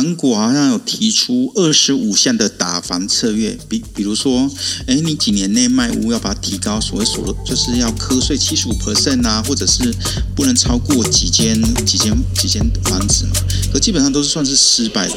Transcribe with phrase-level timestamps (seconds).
[0.00, 4.50] 韩国好像有提出二十五项的打房策略，比比如说，
[4.86, 9.94] 哎，你几年内卖屋要把它提高，所谓所就是要课税七十五 percent 啊，或者是
[10.34, 13.32] 不能超过几间几间几间房子嘛，
[13.74, 15.14] 可基本上都是算是失败的。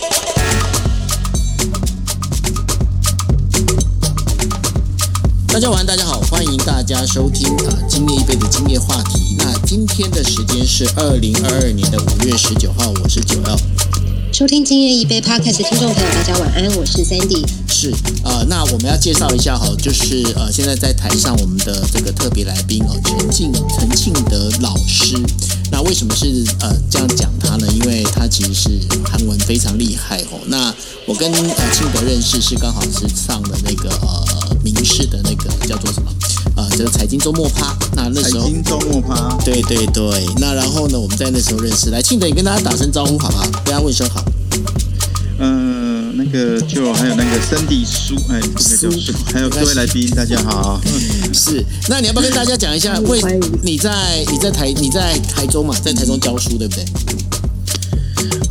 [5.47, 9.38] 大家晚安，大家好，欢迎大家收听啊，今夜一杯的今夜话题。
[9.38, 13.58] 那今天的时间是二零二二年的五月十九号，我是九幺。
[14.34, 17.46] 收听今夜一杯 podcast 的听众朋友，大家晚安，我是 Sandy。
[17.68, 17.94] 是
[18.24, 25.16] 呃，那我们要介绍一下哈，就是呃，现在在台上我们的这个特别来宾哦，陈庆陈庆德老师。
[25.72, 27.68] 那为什么是呃这样讲他呢？
[27.74, 28.70] 因为他其实是
[29.05, 30.40] 韩文非常厉害哦。
[30.48, 30.74] 那
[31.05, 36.12] 我跟呃庆德认识是刚好是上了那个呃明视的那个叫做什么
[36.55, 37.75] 呃就是财经周末趴。
[37.95, 41.89] 那那时候财经周末趴，对对对，那然后呢，我们在那时候认识。
[41.89, 43.43] 来，庆德，你跟大家打声招呼好不好？
[43.43, 44.23] 跟大家问声好。
[45.39, 50.79] 嗯、那个就还有那个森迪叔，哎，不可以叫叔，还有各位来宾，大家好。
[51.34, 53.20] 是，那你要不要跟大家讲一下，为
[53.62, 56.85] 你在你在台你在台中嘛，在台中教书对不对？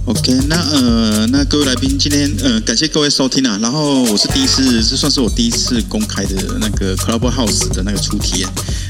[0.05, 3.59] OK，那呃，那各位来宾，今天呃，感谢各位收听啊。
[3.63, 8.49] 然后我是第一次，这算是我第一次公开的那个 Clubhouse 的那个初体验。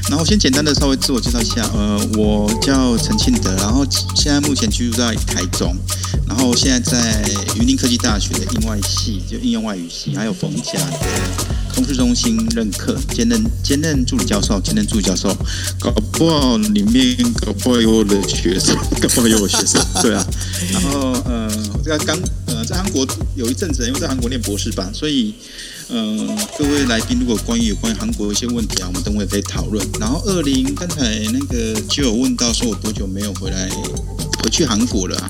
[0.09, 5.75] 然后先简单的稍微自我介绍一下，呃，我叫陈庆德，然后现在目前居住在台中，
[6.27, 7.23] 然后现在在
[7.55, 10.99] 云林科技大学的应外系，就应用外语系，还有逢甲的
[11.73, 15.35] 通识中心任课，兼任兼任助理教授，兼任助理教授，
[15.79, 20.25] 搞不好里面搞不好有我的学生，搞不好有我学生， 对啊。
[20.71, 21.49] 然后呃，
[21.83, 25.33] 这个刚呃在韩国有一阵子，因为在韩国念博士班，所以
[25.89, 29.85] 呃各位来宾如果关于有关于韩国一些问题啊，我们等会可以讨论。
[29.99, 33.67] 然后二零刚才那个就有问到说我多久没有回来
[34.43, 35.29] 回去韩国了、啊？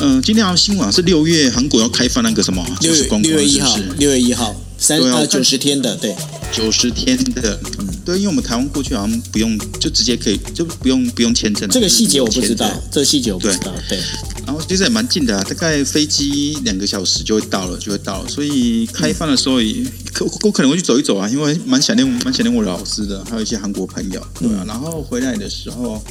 [0.00, 6.12] 嗯、今天好像新闻啊是六月韩国要开放那个什么六月就是观光六月一号是不是，六月一号三呃九十天的，对，
[6.50, 11.68] 九十天的，嗯对，因为我们台湾过去好像不用，就直接可以，就不用不用签证。
[11.68, 13.96] 这个细节我不知道，这个细节我不知道，对，
[14.44, 18.28] 然后其实也蛮近的啊，大概飞机两个小时就会到了，就会到了。
[18.28, 24.64] 所以开放的时候也，可我可能会去走一走啊，因为蛮想念蛮想念我的老师的，还有一些韩国朋友，对啊。
[24.66, 26.02] 然后回来的时候，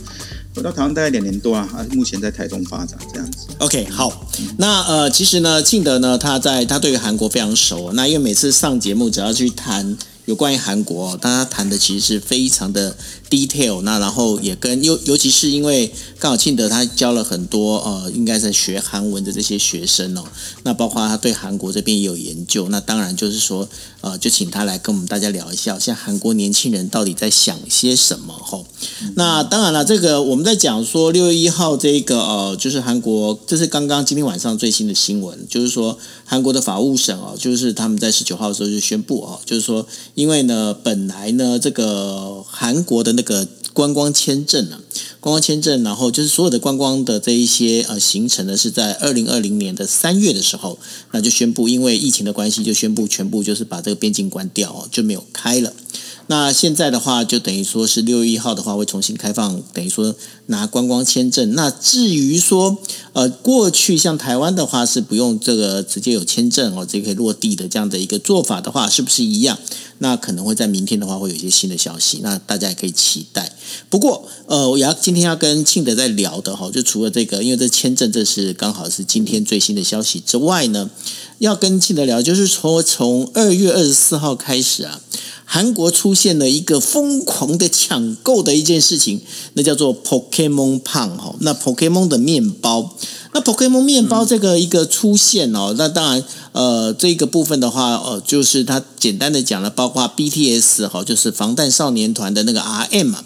[0.53, 3.47] 回到台湾大概两年多啊，啊，目前在台中发展这样子。
[3.59, 7.93] OK，好，那呃，其实呢，庆德呢，他在他对于韩国非常熟。
[7.93, 12.97] 那因为每次上节目，只要去谈有关于韩国，他谈的其实是非常的
[13.31, 13.81] detail。
[13.81, 20.23] 那然后也跟尤尤其是因为刚好庆德他教了很多呃，应该在学韩文的这些学生哦。
[20.63, 22.67] 那包括他对韩国这边也有研究。
[22.69, 23.67] 那当然就是说，
[24.01, 28.65] 呃，就请他来跟我们大家聊一下，现在韩国年轻人到底在想些什么吼。
[29.15, 44.81] 那当然了，这个我们在讲说六月一号这个呃，就是韩国，这是刚刚今天晚上最新的新闻，就是说韩国的法务省哦，就是他们在十九号的时候就宣布哦，就是说因为呢，本来呢这个韩国的那这个观光签证啊，
[45.19, 50.79] 观光签证，然后就是所有的观光的这一些呃行程呢，是在二零二零年的三月的时候，
[51.11, 55.71] 那就宣布因为疫情的关系，就宣布全部就是把这个边境关掉哦，就没有开了。
[56.31, 60.15] 那现在的话，就等于说是六月一号的话会重新开放，等于说
[60.45, 61.53] 拿观光签证。
[61.55, 62.77] 那至于说，
[63.11, 69.59] 呃，过去像台湾的话是不用这个直接有签证哦，直接可以落地的这样的一个做法的话，是不是一样？
[69.97, 73.51] 那可能会在明天的话会有一些新的消息，那大家也可以期待。
[73.89, 80.89] 不过，呃，我要今天要跟庆德在聊的哈，就除了这个，因为这签证这是刚好是今天最新的消息之外呢，
[81.39, 85.01] 要跟庆德聊，就是说从二月二十四号开始啊。
[85.53, 89.19] 韩国出现了一个疯狂的抢购的一件事情，
[89.55, 91.35] 那叫做 Pokemon 胖哈。
[91.41, 92.95] 那 Pokemon 的面包，
[93.33, 96.23] 那 Pokemon 面包这个一个出现哦，那当然
[96.53, 103.21] 呃这个部分的话，呃就是它简单的讲了，包括 BTS 哈，就是防弹少年团的那个 RM 嘛。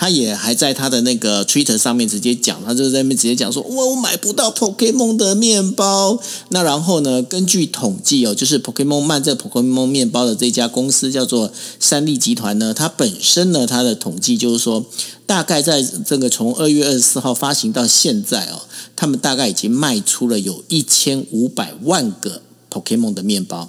[0.00, 6.20] 他也还在他的那个 Twitter 上面直接讲，他就在那边直接讲说，哇，我买不到 Pokemon 的面包。
[6.50, 11.50] 那然后呢，根据统计哦，就是 Pokemon 卖这 Pokemon 面包的这家公司叫做
[11.80, 14.86] 三立集团呢，它本身呢，它的统计就是说，
[15.26, 18.62] 大概在这个从二月二十四号发行到现在哦，
[18.94, 23.68] 他们大概已经卖出了有一千五百万个 Pokemon 的面包。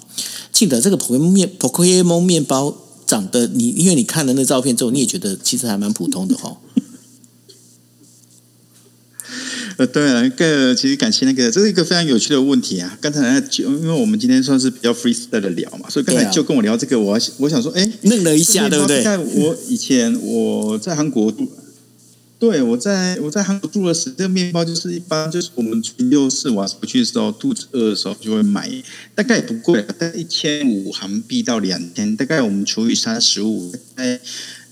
[0.54, 2.75] 记得这个 Pokemon 面 Pokemon 面包。
[3.10, 6.58] 长得你，因为你看了那照片之后，你也觉得其实还蛮普通的哈、哦。
[9.78, 12.96] 呃，对啊，那个其实感谢那个，这是一个非常有趣的问题啊。
[13.02, 19.02] 刚才就因为我们今天算是比较 freestyle 的聊嘛，所以刚才就跟我聊这个，我我想说，哎，愣了一下，对不对？
[19.02, 21.50] 在我以前我在韩国读，
[22.39, 28.71] 对，我在我在韩国住了时，这个面包就是一般就是我们初六四晚回去的时候，肚子饿的时候就会买，
[29.13, 34.21] 大概也不贵，大概一千五韩币到两千，大概我们除以三十五，大概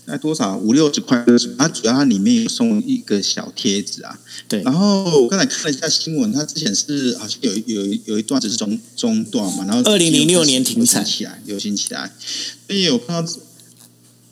[0.06, 1.22] 那多少五六十块。
[1.58, 4.18] 它主要它里面有送一个小贴纸啊。
[4.48, 12.10] 对，然后我刚才看了一下新闻，它之前是好像有有有一段只是中中断嘛，然后二零零六年停产起来，流行起来，
[12.66, 13.30] 所以我看到。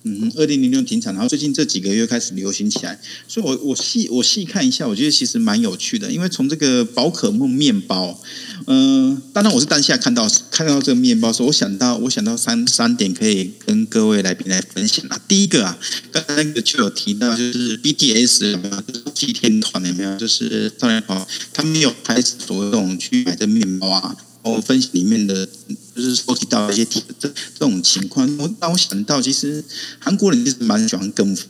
[0.08, 6.12] 嗯，二零零六停产，然后最近这几个月开始流行起来，所以我我细我细看一下，我觉得其实蛮有趣的。
[6.12, 8.23] 因为从这个宝可梦面包，
[8.69, 15.20] 嗯，当然我是当下看到看到这个面包时候，我想到我想到三三点可以跟各位来宾来分享啊。
[15.26, 15.76] 第一个啊，
[16.12, 18.81] 刚才那个就有提到，就是 BTS 有没有？
[18.82, 20.17] 就是祭天团有没有？
[20.17, 24.17] 就是少年团，他们有开始所谓这种去买这面包啊。
[24.43, 25.49] 我分析里面的，
[25.96, 29.64] 就是说提到一些这这种情况，我让我想到，其实
[29.98, 31.48] 韩国人其实蛮喜欢跟风，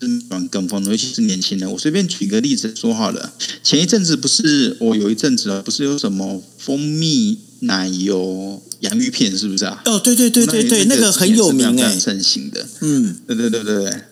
[0.00, 1.68] 喜欢跟风的，尤其是年轻人。
[1.68, 3.32] 我随便举个例子说好了，
[3.64, 9.82] 前一阵子不是我有一阵子啊，不是有什么蜂蜜奶油洋芋片，是不是啊？
[9.86, 12.64] 哦，对对对对对，那个很有名哎，盛行的。
[12.80, 14.02] 嗯，对对对对对，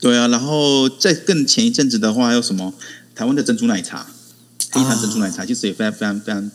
[0.00, 0.26] 对啊。
[0.28, 2.72] 然后再更前一阵子的话，还有什么
[3.14, 4.10] 台湾的珍珠奶茶，
[4.70, 6.50] 黑糖珍珠奶茶，其实也非常非常非常。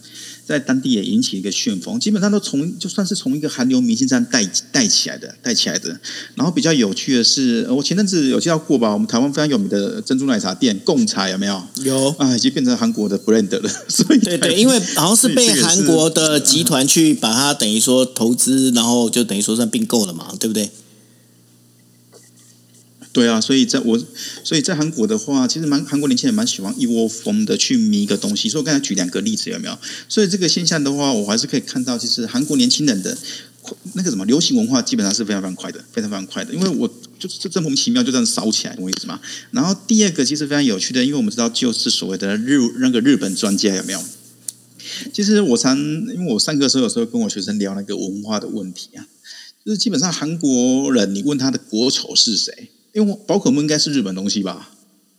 [0.45, 6.00] 在当地也引起一个旋风，基本上都从就算是从一个韩流明星这样带带起来的，带起来的。
[6.36, 11.63] 然后比较有趣的是，我前阵子有介绍过吧，我们台湾非常有名的珍珠奶茶店贡茶有没有？
[11.83, 13.69] 有啊，已经变成韩国的 brand 了。
[13.89, 20.69] 所以对对，因为好像是被韩国的集团去把它等于说投资，然后就等于说算并购了嘛，对不对？
[23.15, 23.97] 对啊，所以在我，
[24.44, 28.50] 所以在韩国的话，其实蛮韩国年轻人蛮喜欢一窝蜂的去迷一个东西。
[28.50, 29.79] 所以我刚才举两个例子，有没有？
[30.09, 33.17] 所以这个现象的话，我还是可以看到，其实韩国年轻人的
[33.94, 36.53] 那个什么流行文化基本上是非常非常快的，非常非常快的。
[36.53, 36.85] 因为我
[37.17, 39.17] 就是这莫名其妙就这样烧起来，懂我意思吗？
[39.51, 44.03] 然后第二个其实非常有趣的，因为我们知道就是所谓的日那个日本专家有没有？
[45.13, 49.07] 其实我常因为我上课时候有时候跟我学生聊那个文化的问题啊，
[49.65, 52.71] 就是基本上韩国人，你问他的国仇是谁？
[52.95, 54.69] 因为宝可梦应该是日本东西吧，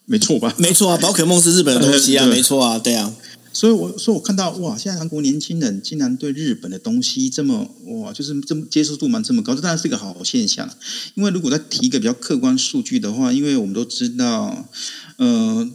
[0.06, 0.54] 没错吧？
[0.56, 3.14] 没错啊，宝可梦是日本的东西啊， 没错啊，对啊。
[3.52, 10.68] 所以，我所以我看到哇，现在韩国年轻人竟然对日本的东西这么哇，就是这么接受度蛮这么高，这当然是一个好现象。
[11.14, 14.66] 因为如果再提一个比较客观数据的话，因为我们都知道，
[15.18, 15.68] 呃，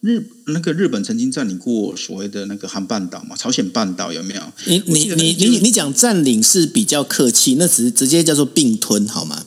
[0.00, 4.42] 日那个日本曾经占领过所谓的那个韩半岛嘛，朝鲜半岛有没有？
[4.66, 9.44] 你你你你你讲占领是比较客气，那只是直接叫做并吞好吗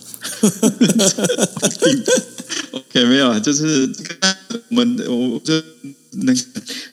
[2.72, 3.90] ？OK，没有啊，就是
[4.70, 5.54] 我们我就
[6.12, 6.42] 那个，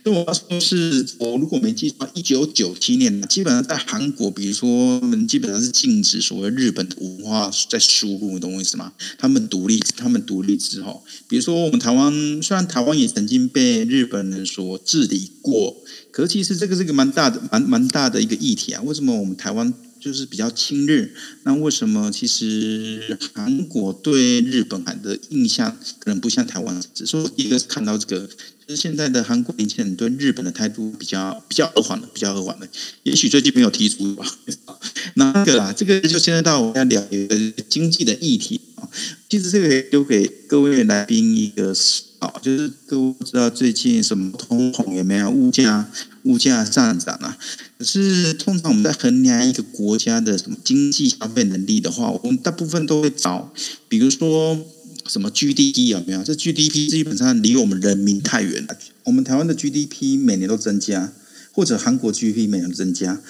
[0.05, 8.93] 那我要说是，我如果没记错，一九九七年，基本上在韩国，比如说，们基本上是禁止所谓日本的文化在输入，你懂我意思吗？
[9.19, 15.77] 他们独立，他们独立之后，比如说我们台湾，虽然台湾也曾经被日本人所治理过，
[16.13, 18.81] 可是其实这个是一个蛮大的、蛮蛮大的一个议题啊。
[18.83, 19.75] 为什么我们台湾？
[20.00, 26.81] 就是比较亲日，那为什么其实韩国对日本韩的印象可能不像台湾？
[26.95, 28.27] 只是一个看到这个，
[28.67, 32.69] 就是现在的韩国年轻人对日本的态度比较比较和缓的，比较和缓的。
[33.03, 34.25] 也许最近没有提出吧。
[35.15, 37.37] 那个啦，这个就现在到我们要聊一个
[37.69, 38.89] 经济的议题啊。
[39.29, 41.75] 其实这个丢给各位来宾一个
[42.21, 45.29] 啊，就是各位知道最近什么通膨有没有？
[45.31, 45.91] 物价
[46.25, 47.37] 物价上涨啊？
[47.79, 53.52] 可是通常我们在衡量一个国家的什么经济消费能力的话，我们大部分都会找，
[53.88, 54.59] 比如说
[55.07, 56.25] 什么 GDP 有没有？
[56.25, 58.76] 这 GDP 基本上离我们人民太远了。
[59.05, 61.12] 我们台湾的 GDP 每年都增加，
[61.52, 63.21] 或者韩国 GDP 每年增加。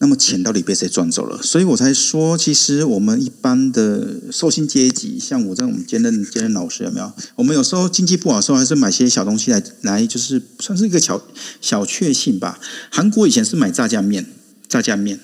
[0.00, 1.42] 那么钱到底被谁赚走了？
[1.42, 7.12] 所以我才说，其实我们一般的受薪阶级，像我这种兼任兼任老师，有没有？
[7.34, 11.20] 我们有时候经济不好的时候，还是买些小东西来来，就是算是一个小
[11.60, 12.60] 小确幸吧。
[12.90, 14.24] 韩国以前是买炸酱面，
[14.68, 15.18] 炸酱面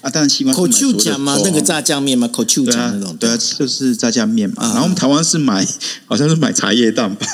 [0.00, 1.38] 啊，当然希望口臭酱吗？
[1.44, 2.26] 那个炸酱面吗？
[2.26, 4.56] 口臭酱那种，对啊，就是炸酱面嘛。
[4.62, 5.64] 然后我们台湾是买，
[6.06, 7.24] 好像是买茶叶蛋吧。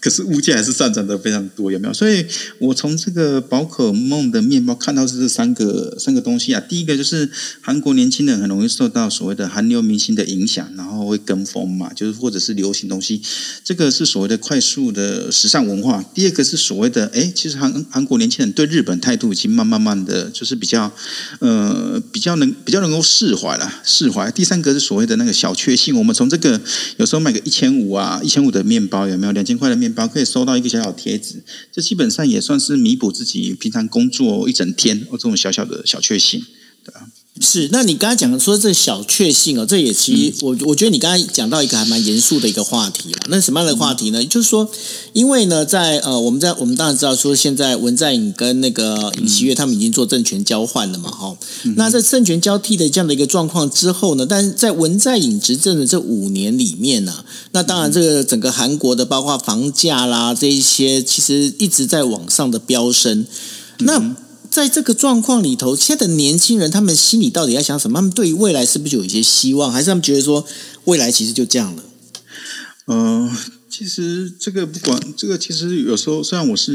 [0.00, 1.94] 可是物价还是上涨的非常多，有没有？
[1.94, 2.24] 所以
[2.58, 6.60] 我从这个宝可梦的面包看到是这三个三个东西啊。
[6.60, 7.28] 第一个就是
[7.60, 13.20] 韩国年轻人很容易受到所谓的韩流明星的影响，然后会跟风嘛，就是或者是流行东西，
[13.62, 16.02] 这个是所谓的快速的时尚文化。
[16.14, 20.90] 第二个是所谓的，哎，其实韩韩国年轻人对日本态度已经慢慢慢的就是比较
[21.40, 24.30] 呃比较能比较能够释怀了，释怀。
[24.30, 26.60] 第三个是所谓的那个小确幸，我们从这个
[26.96, 29.34] 有时候买个一千五啊，一千五的面包有没有？
[29.34, 36.44] 两千块面包可以收到一个小小贴纸，这基本上也算是弥补自己平常工作一整天哦这种小小的小确幸，
[37.40, 43.18] 是，那你刚才讲说这小确幸哦，这也其实我我觉得你刚才讲到一个还蛮严肃的一个话题了。
[43.28, 44.24] 那什么样的话题呢？
[44.24, 44.70] 就是说，
[45.12, 51.36] 因为呢，在呃，我们在我们当然知道说，现在文在寅跟那个尹锡悦他们已经做政权交换了嘛，哈。
[51.74, 63.26] 那在政权交替的这样的一个状况之后呢，但是在文在寅执政的这五年里面呢，那当然这个整个韩国的包括房价啦这一些，其实一直在往上的飙升。
[63.80, 64.14] 那
[64.54, 67.98] 在这个状况里头，现在的年轻人他们心里到底在想什么？
[67.98, 70.46] 他们对于未来是不是有一些希望，还是他们觉得说
[70.84, 71.82] 未来其实就这样了？
[72.86, 73.36] 嗯。
[73.76, 76.72] 其实这个不管这个，其实有时候虽然我是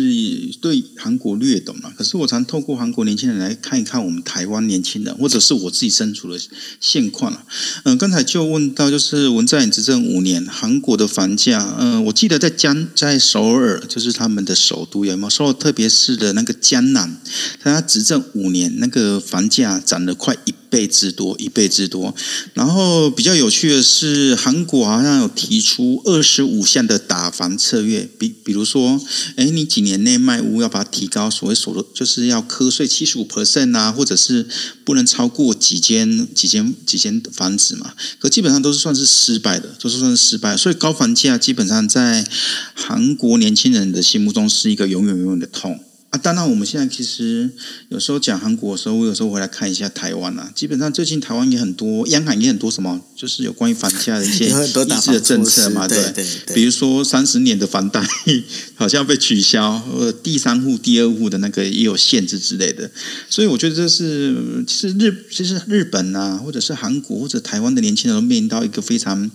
[0.59, 6.37] 对韩国略懂了，可是我常透过韩国年轻人来看一看我们台湾年轻人，或者是我自己身处的
[6.81, 7.41] 现况了。
[7.85, 15.29] 嗯，刚才就问到，就是文在寅执政五年，韩国的房价，嗯，我记得在江在首尔，就是他们的首都，有没有？
[15.29, 17.17] 首尔特别是的那个江南，
[17.61, 20.53] 他执政五年，那个房价涨了快一。
[20.69, 22.13] 倍之多，一倍之多。
[22.53, 29.01] 然后比较有趣的是，韩国好像有提出二十五项的打房策略，比比如说，
[29.35, 34.47] 哎，你几年内卖屋要把它提高，所谓所得就是要课税七十五 percent 啊，或者是
[34.83, 37.93] 不能超过几间几间几间房子嘛。
[38.19, 40.55] 可基本上都是算是失败的，都是算是失败。
[40.55, 42.25] 所以高房价基本上在
[42.73, 45.79] 韩国年轻人的心目中是一个永远永远的痛。
[46.09, 47.47] 啊，当然，我们现在其实
[47.89, 50.51] 有时候讲韩国的时候，我有时候回来看一下台湾啊。
[50.55, 56.55] 基本上最近台湾也很多，央行也很多什么，就是有关于房价的一些 抑制的政策嘛，对对。
[56.55, 58.03] 比如说三十年的房贷
[58.73, 62.89] 好像被取消，呃，第三户、第二户的那个也有限制之类的。
[63.29, 64.35] 所以我觉得这是
[64.65, 69.29] 其实日其实日本啊，或者是韩国或者台湾的年轻人都面临到一个非常。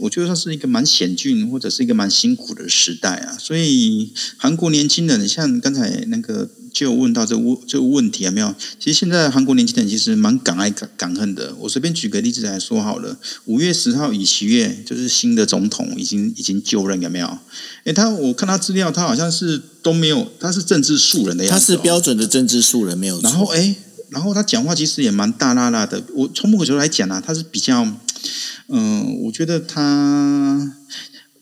[0.00, 3.36] 我觉得它是一个蛮险峻，或者是一个蛮辛苦的时代啊。
[3.38, 8.54] 所以韩国年轻人，像刚才那个就问到这问这个问题有没有？
[8.78, 11.54] 其实现在韩国年轻人其实蛮敢爱敢敢恨的。
[11.58, 13.18] 我随便举个例子来说好了。
[13.44, 17.38] 五月十号，以七月就是新的总统已经已经就任，有没有？
[17.84, 21.66] 哎，他我看他资料，他好像是都没有，他是政治素人的样子。
[21.66, 23.20] 他是标准的政治素人，没有。
[23.20, 23.74] 然后哎，
[24.10, 26.02] 然后他讲话其实也蛮大拉拉的。
[26.14, 27.86] 我从某个角度来讲啊，他是比较。
[28.72, 30.76] 嗯，我觉得他，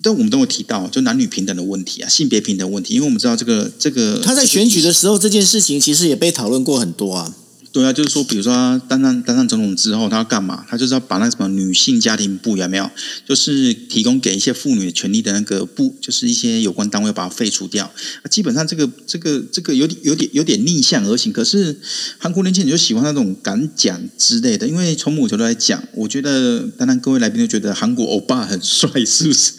[0.00, 7.34] 但我们都有提到，就男女平等的问题啊，性别平等问题，因为我们知道这个这个他在选举的时候，这件事情其实也被讨论过很多啊。
[7.70, 10.64] 对啊，就是说，比如说他担任担任总统之后，他要干嘛？
[10.68, 12.90] 他就是要把那什么女性家庭部有没有？
[13.26, 17.92] 就是提供给一些妇女权利的那个部，就是一些有关单位把它废除掉。
[18.30, 21.32] 基本上，这个这个这个有点有点有点逆向而行。
[21.32, 21.78] 可是
[22.18, 29.52] 韩国年轻人就喜欢那种敢讲之类的，因为从某角度来讲，我觉得当然各位来宾都觉得韩国欧巴很帅，是不是？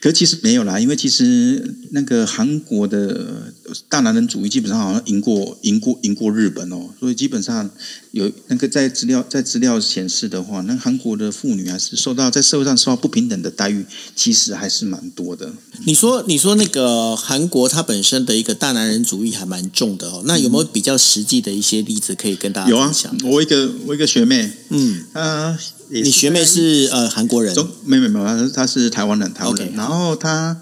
[0.00, 3.52] 可是其实没有啦，因为其实那个韩国的
[3.88, 7.70] 大男人主义基本上好像赢过赢过赢过日本哦，所以基本上。
[8.12, 15.50] 有那个在资料在资料显示的话，那韩国的妇女还是受到在社会上受到不平等的待遇，其实还是蛮多的。
[15.86, 23.16] 你说你说那个韩国它本身的一个大男人主义还蛮重的哦，那有没有比较实际的一些例子可以跟大家分享？
[23.24, 27.56] 我一个我一个学妹，嗯啊，你学妹是呃韩国人？
[27.86, 29.72] 没没没有，她她是台湾人，台湾人。
[29.72, 30.60] 然后她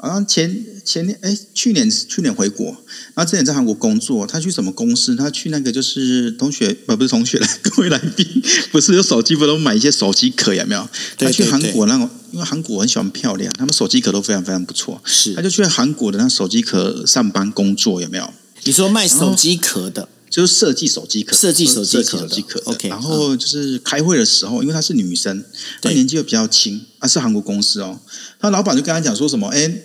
[0.00, 0.64] 好像前。
[0.82, 2.66] 前年哎，去年去年回国，
[3.14, 4.26] 然后之前在韩国工作。
[4.26, 5.14] 他去什么公司？
[5.14, 8.26] 他去那个就是同学，不不是同学来， 各位来宾，
[8.72, 10.88] 不是有手机不都买一些手机壳有没有？
[11.16, 15.00] 他去韩国那种，因为韩国很喜欢漂亮，他们手机壳都非常非常不错。
[15.04, 18.32] 是，他就去韩国的那手机壳上班工作有没有？
[18.64, 22.62] 你说卖手机壳的，就是设计手机壳，设计手机壳手机壳。
[22.64, 25.44] OK，然后就是开会的时候，因为她是女生，
[25.82, 28.00] 她年纪又比较轻，啊，是韩国公司哦。
[28.38, 29.48] 她老板就跟她讲说什么？
[29.48, 29.82] 哎。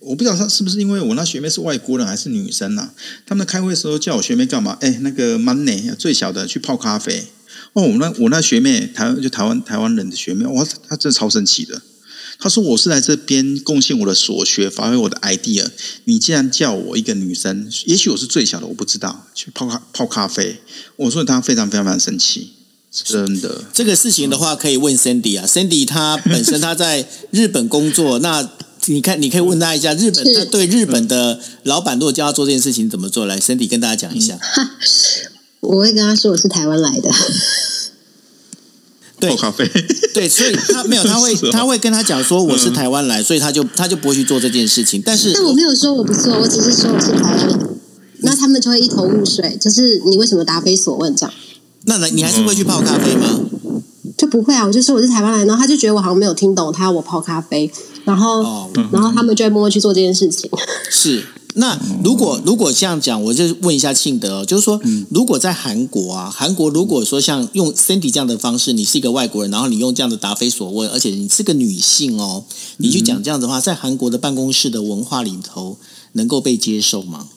[0.00, 2.88] 我不知道她是不是因为我那学妹是外国人还是女生呐？
[3.26, 4.78] 他们开会的时候叫我学妹干嘛？
[4.80, 7.26] 哎，那个 money 最小的去泡咖啡。
[7.74, 11.82] 哦，我那我那学妹台就台湾台湾人的学妹，哇，她真的超神奇的。
[12.38, 15.66] 她说我是来这边贡献我的所学，发挥我的 idea。
[16.04, 20.60] 你既然叫我一个女生，也许我是最小的，我不知道去泡咖泡咖啡。
[20.96, 22.52] 我说他非常非常非常生气，
[22.92, 23.64] 真的。
[23.72, 28.48] 这个事情的话，可以问 Cindy 啊，Cindy 她本身她在日本工作，那。
[28.86, 33.26] 你看，你可以问他一下，日本他对日本的老板，如果叫他做这件事情怎么做？
[33.26, 34.38] 来，Cindy 跟大家讲一下。
[35.60, 37.10] 我会跟他说我是台湾来的。
[39.20, 39.68] 泡咖啡。
[40.14, 45.02] 对，所以他没有，他会他会跟他讲说我是台湾来，所以他就他就不会去做这件事情。
[45.04, 47.58] 但是，但我没有说我不做，我只是说我是台湾人，
[48.22, 51.34] 那他们就会一头雾水，就是你为什么答非所问这样？
[51.84, 53.40] 那你还是会去泡咖啡吗？
[54.16, 57.70] 就不会啊，我就说我是台湾来，然后他就觉得我好像没有听懂，他要我泡咖啡，
[58.04, 60.50] 然后，然后他们就会默默去做这件事情。
[60.90, 72.44] 是，那如果如果这样讲，我就问一下庆德、哦，就是说，如果在韩国啊，韩国如果说像用 Cindy 这样的方式，你是一个外国人，然后你用这样的答非所问，而且你是个女性哦，
[72.76, 75.78] 你去讲这样子的话，在韩国的办公室的文化里头，
[76.12, 77.28] 能够被接受吗？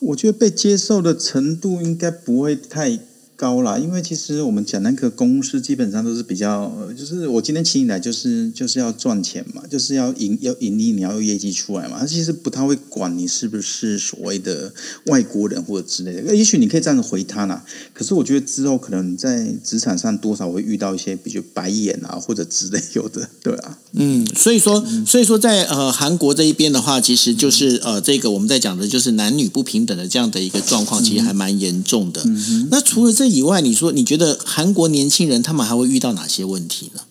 [0.00, 2.98] 我觉得被接受的程度应该不会太
[3.38, 12.00] 高啦，因为其实我们讲那个公司基本上都是比较，呃就是我今天请你来就是就是要赚钱嘛，就是要盈要盈利，你要有业绩出来嘛。
[12.00, 14.74] 他其实不太会管你是不是所谓的
[15.06, 16.22] 外国人或者之类的。
[16.28, 17.64] 呃也许你可以这样子回他啦，
[17.94, 23.78] 可是我觉得之后可能在职场上多少会遇到一些比如白眼啊或者之类有的， 对啊。
[23.92, 32.22] 嗯，所以说，所以说在呃韩国这一边的话，其实就是呃这个我们在讲的就是男女不平等的这样的一个状况，其实还蛮严重的。
[32.70, 37.02] 那除了这以外，你说你觉得韩国年轻人他们还会遇到哪些问题呢？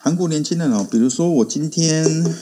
[0.00, 2.36] 韩国年轻人哦，比如说我今天，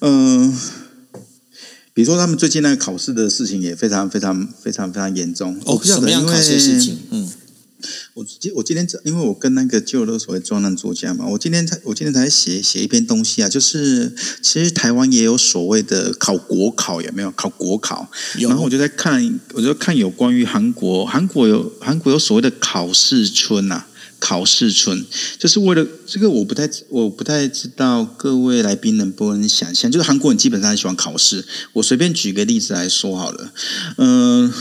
[0.00, 0.52] 嗯、
[1.92, 5.60] 比如说他们最近那个考试的事情也非常非常非常非常严重。
[5.64, 6.98] 哦，什么样不晓得因为考试事情？
[7.10, 7.28] 嗯，
[8.14, 18.08] 我今我今天因为我跟那个旧勒所谓专栏作家嘛，我今天才我今天才写写一篇东西啊，就是其实台湾也有所谓的考国考，有没有考国考？
[18.38, 23.84] 然后我就在看，我就看有关于韩国，韩国有韩国有所谓的考试村呐、
[24.18, 25.04] 考试村
[25.38, 31.44] 就是为了这个，我不太我不太知道各位来宾能不能想象，就是韩国人基本上很喜欢考试。
[31.74, 33.52] 我随便举个例子来说好了，
[33.98, 34.52] 嗯、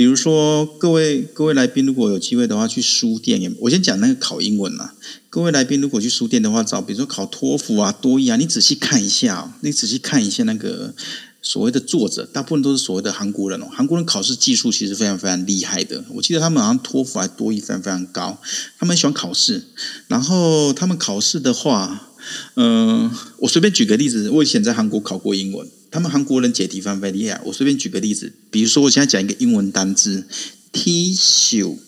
[0.00, 4.94] 比如说各位各位来宾如果有机会的话，去书店也，我先讲那个考英文啦。
[5.28, 10.94] 各位来宾如果去书店的话，找比如说考托福啊、多益啊，你仔细看一下、哦，你仔细看一下那个
[11.42, 13.66] 所谓的作者，大部分都是所谓的韩国人哦。
[13.70, 18.40] 韩国人考试技术其实非常非常厉害的，我记得他们好像托福还多益非常非常高，
[18.78, 19.64] 他们喜欢考试。
[20.08, 22.08] 然后他们考试的话，
[22.54, 27.40] 嗯、我随便举个例子，我以前在韩国考过英文，他们韩国人解题非常非常厉害。
[27.44, 30.24] 我随便举个例子，比如说我现在讲一个英文单字
[30.72, 31.78] tissue，tissue，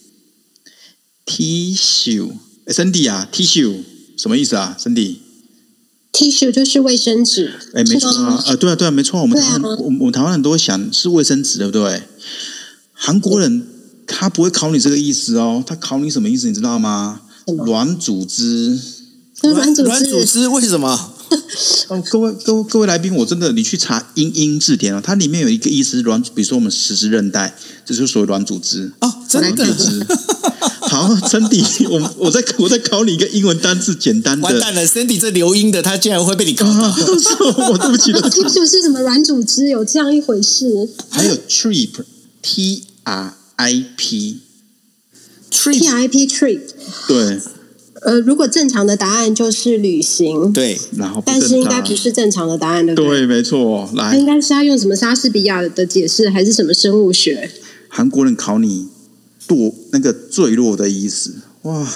[2.66, 3.82] 哎，Cindy 啊，tissue
[4.16, 12.02] 什么意思啊，Cindy？tissue 就是卫生纸，哎，没错啊，呃，对啊，对啊，没错，我们台湾，我们我们台湾人都会想是卫生纸，对不对？
[12.92, 13.66] 韩国人
[14.06, 17.22] 他不会考你这个意思哦，他考你什么意思，你知道吗
[17.64, 18.78] 软组织。
[19.44, 21.11] 那软组软组织织为什么？
[21.88, 28.92] 哦，各位各位各位来宾，我真的你去查英英字典哦，它里面有一个意思是软，比如说我们十字韧带，这就是所谓软组织。
[29.00, 29.66] 哦，真的。
[30.80, 34.44] 好，真的，我我在我在考你一个英文单字，简单的。
[34.46, 36.72] 完蛋了，Cindy 这留音的，他竟然会被你搞到。
[36.72, 36.94] 啊，
[37.70, 38.42] 我对不起，对不起。
[38.44, 39.68] tissue 是什么软组织？
[39.68, 44.40] 有这样一回事还有 trip，T R I P，？T
[45.50, 46.60] Trip，I P trip，
[47.08, 47.40] 对，
[48.04, 53.20] 呃，如果正常的答案就是旅行，对，然后但是应该不是正常的答案，对不对？
[53.20, 53.88] 对，没错。
[53.94, 57.50] 来应，该是要用什么莎士比亚的解释，还是什么生物学？
[57.88, 58.88] 韩国人考你
[59.46, 61.86] 堕那个坠落的意思，哇，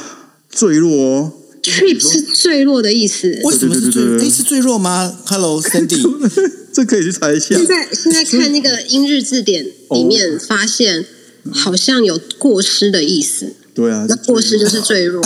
[0.50, 1.32] 坠落哦。
[1.62, 3.40] trip 是坠落的意思。
[3.42, 4.28] 为什么是对对对对对坠？
[4.28, 6.00] 哎，是坠落吗？Hello，Cindy，
[6.72, 7.56] 这可以去查一下。
[7.56, 11.04] 现在现在看那个英日字典里面，发现
[11.50, 13.54] 好像有过失的意思。
[13.76, 15.22] 对啊，那过失就是最弱，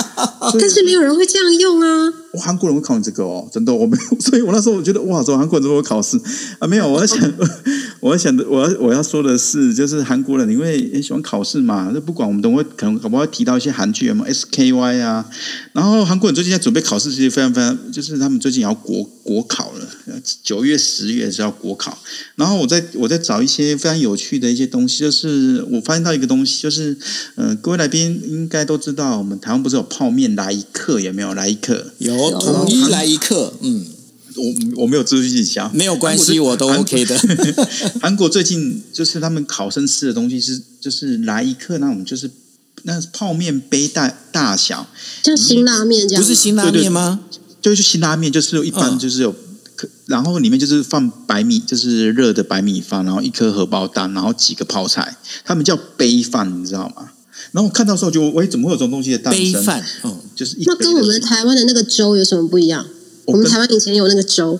[0.58, 2.08] 但是没有人会这样用啊。
[2.32, 6.16] 哇韩国人会考你这个哦，真的，我没有， 所以我那时候我觉得哇，怎么韩国人怎么会考试
[6.58, 6.66] 啊？
[6.66, 7.20] 没有，我在想，
[8.00, 15.24] 我想的，我要我要说的是，就是韩国人因为很喜欢考试嘛，就不管我们都会可能可不好会提到一些韩剧，有没有 SKY 啊？
[15.72, 19.88] 然后韩国人最近在准备考试，其实非常非常，就是他们最近也要国国考了，
[20.42, 21.98] 九月、十月是要国考。
[22.36, 26.96] 然后我在我在找一些非常有趣的一些东西，就是我发现到一个东西，就是
[27.34, 31.92] 呃，各位来宾应该都知道，我们台湾不是有泡面来一克，有没有来一克？
[31.98, 33.84] 有统一来一课，嗯，
[34.40, 37.18] 我我没有资讯讲，没有关系，我都 OK 的。
[38.00, 42.30] 韩国最近就是他们考生吃的东西是就是来一克那种，就是
[42.84, 44.88] 那泡面杯大大小，
[45.22, 47.20] 像辛拉面这样，不是辛拉面吗？
[47.60, 49.34] 就是辛拉面，就是一般嗯就是有，
[49.76, 57.10] 可然后里面就是放白米，就是热的白米饭，然后一颗荷包蛋，然后几个泡菜，他们叫杯饭，你知道吗？
[57.52, 59.42] 然后我看到的时候就，喂，怎么会有这种东西的诞生？
[59.42, 62.86] 杯饭，嗯，就是一那跟我们台湾的那个粥有什么不一样？
[63.32, 64.58] 我们台湾以前有那个粥，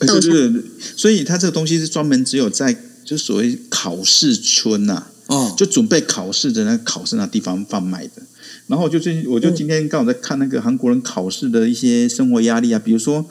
[0.00, 0.62] 呃豆浆对对对，
[0.96, 8.22] 所以它这个东西是专门只有在就所谓考试村呐、哦，就准备考试的那个考试那地方贩卖的。
[8.66, 13.22] 然后我就最近，我就今天刚好在看那个韩国人考试的一些生活压力啊，比如说，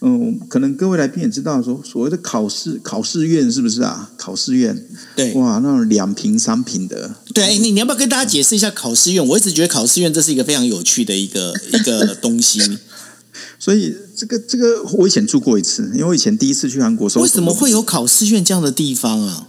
[0.00, 4.10] 嗯，可能各位来宾也知道说，所谓的考试考试院是不是啊？
[4.16, 9.24] 考试院，对哇，那种两平三平的，对，哎你你要不要跟大家解释一下考试院？
[9.24, 12.60] 我一直觉得考试院这是一个非常有趣的一个一个东西。
[13.60, 19.48] 所以这个这个我以前住过一次，因为我以前第一次去韩国时候，为什么会有考试院这样的地方啊？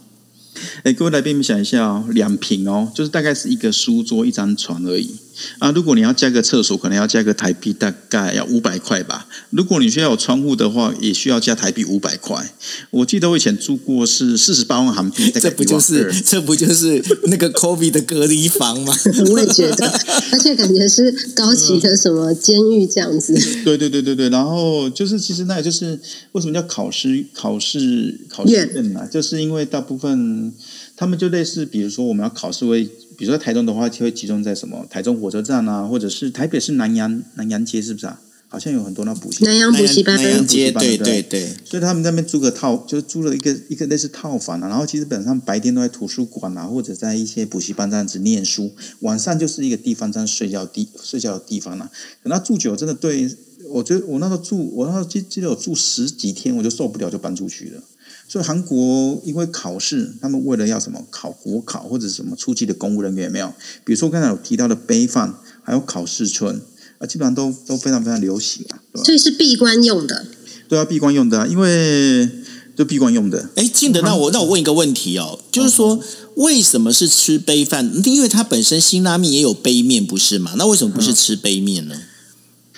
[0.84, 5.15] 哎，各位来宾，你们想一下哦，两平哦，就是大概是一个书桌、一张床而已
[5.60, 5.72] 啊。
[5.72, 9.28] 如果你要加个厕所，可能要加个台币，大概要五百块吧。
[9.52, 12.54] 如果你需要有窗户的话，也需要加台币五百块。
[12.91, 18.94] 我记得我以前住过是四十八万韩币，这不就是这不就是那个 COVID 的隔离房吗？
[19.32, 19.88] 我也觉得，
[20.32, 23.34] 而且感觉是高级的什么监狱这样子。
[23.63, 26.00] 对对对对对，然后就是其实那也就是
[26.34, 30.54] 为什么叫考试考试考试院啊，就是因为大部分。
[30.98, 32.88] 他们就类似，比如说我们要考试，会
[33.22, 38.20] 比如说台中的话，就会集中在什么台中火车站啊，或者是台北市南洋南洋街，是不是啊？
[38.48, 41.48] 好像有很多那补习南洋补习班、南洋街，对对对。
[41.64, 44.68] 所以他们那边租个套，就是租了一个一个类似套房啊。
[44.68, 51.92] 然后其实本上白天都在图书馆啊，或者在一些补习班这样子念书，晚上就是一个地方这样睡觉地睡觉的地方了。
[52.24, 53.30] 等他住久，真的对
[53.70, 57.84] 我觉得我那时候住，我那时候记记得我住十几天，我就受不了，就搬出去了。
[58.32, 63.54] 所以韩国因为考试，他们为了要什么考国考或者什么初级的公务人员有没有？
[63.84, 66.62] 比如说刚才有提到的杯饭，还有考试村
[67.00, 68.80] 啊，基本上都都非常非常流行啊。
[69.04, 70.26] 所以是闭关用的。
[70.70, 72.30] 对啊，闭关用的啊，因为
[72.74, 73.50] 就闭关用的。
[73.58, 76.02] 哎，金德，那我那我问一个问题哦，就是说
[76.36, 77.91] 为什么是吃杯饭？
[78.06, 80.54] 因为它本身辛拉面也有杯面，不是嘛？
[80.56, 82.02] 那为什么不是吃杯面呢？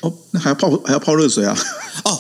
[0.04, 1.58] 哦，那还要泡还要泡热水啊？
[2.04, 2.20] 哦，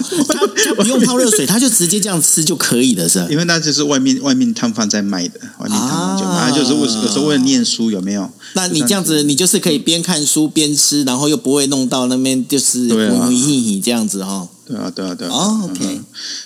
[0.65, 3.27] 他不用泡热水， 他就直接这样吃就可以了，是吧？
[3.29, 8.29] 因为那就是外面外面摊贩在卖的，外面摊贩就卖，就是为有时候为了念书有没有？
[8.53, 12.87] 那你这样子，你就是可以边看书边吃，然后又不会弄到那边就是
[13.83, 14.47] 这样子哈。
[14.65, 15.31] 对啊，对啊，对啊。
[15.31, 16.01] 哦，OK。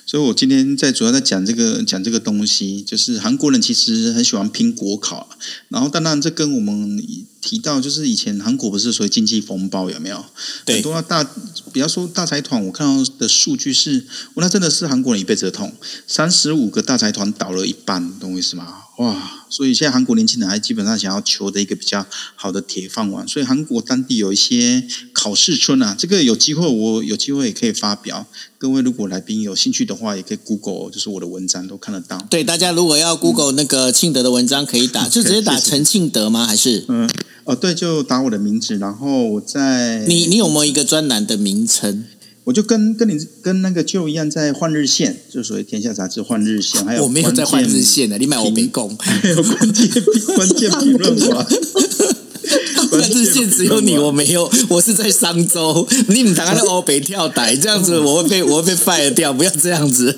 [0.06, 5.30] 所以我今天在主要在讲这个讲这个东西，就是韩国人其实很喜欢拼国考，
[5.70, 7.04] 然后当然这跟我们
[7.42, 10.26] 提到就是以前韩国不是所谓经济风暴有没有？
[10.66, 11.24] 很多大，
[11.72, 15.74] 比方说大财团，我看到的数据是，我那真的是韩国人一辈子的痛，
[16.08, 18.84] 三十五个大财团倒了一半，懂我意思吗？
[18.98, 19.46] 哇！
[19.50, 22.06] 所以现在韩国年轻人还基本上想要求的一个比较
[22.36, 24.84] 好的铁饭碗，所以韩国当地有一些
[25.14, 28.26] 考试村啊，这个有机会我有机会也可以发表。
[28.58, 32.18] 各位如果来宾有兴趣的话，也可以 Google，就是我的文章都看得到。
[32.30, 36.46] 对，大家如果要 Google 那个庆德的文章，可以打，就直接打陈庆德吗？
[36.46, 37.10] 还是嗯
[37.46, 42.04] 哦对，就打我的名字，然后我在你你有没有一个专栏的名称？
[42.48, 49.90] 我就跟跟你跟那个舅一样，在换日线，就所谓天下杂志换日线，还有我没有在换日线的，你买我没供，还有关键
[50.34, 51.46] 关键评论网。
[52.90, 60.18] 换日线只有你，我没有，我是在商周，你们打开欧北跳台，这样子我会被我会被 fire 掉，不要这样子。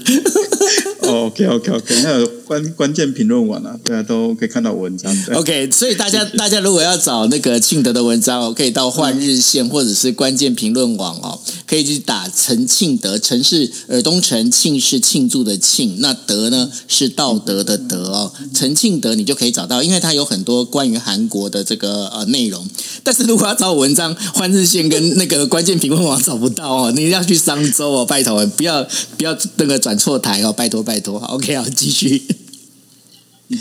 [1.09, 5.15] OK OK OK，那有关关键评论网啊，大家都可以看到文章。
[5.33, 22.67] OK， 所以大家大家如果要找那个庆德的文章哦，可以到换日线或者是关键评论网哦，可以去打陈庆德，陈是尔东陈，庆是庆祝的庆，那德呢是道德的德哦，陈庆德你就可以找到，因为他有很多关于韩国的这个呃内容。
[23.03, 28.85] 但是如果要找文章，换日线跟那个关键评论网找不到哦，你要去商周哦，拜托不要
[29.17, 30.98] 不要那个转错台哦，拜托拜。
[30.99, 32.23] 多好，OK 啊，继续。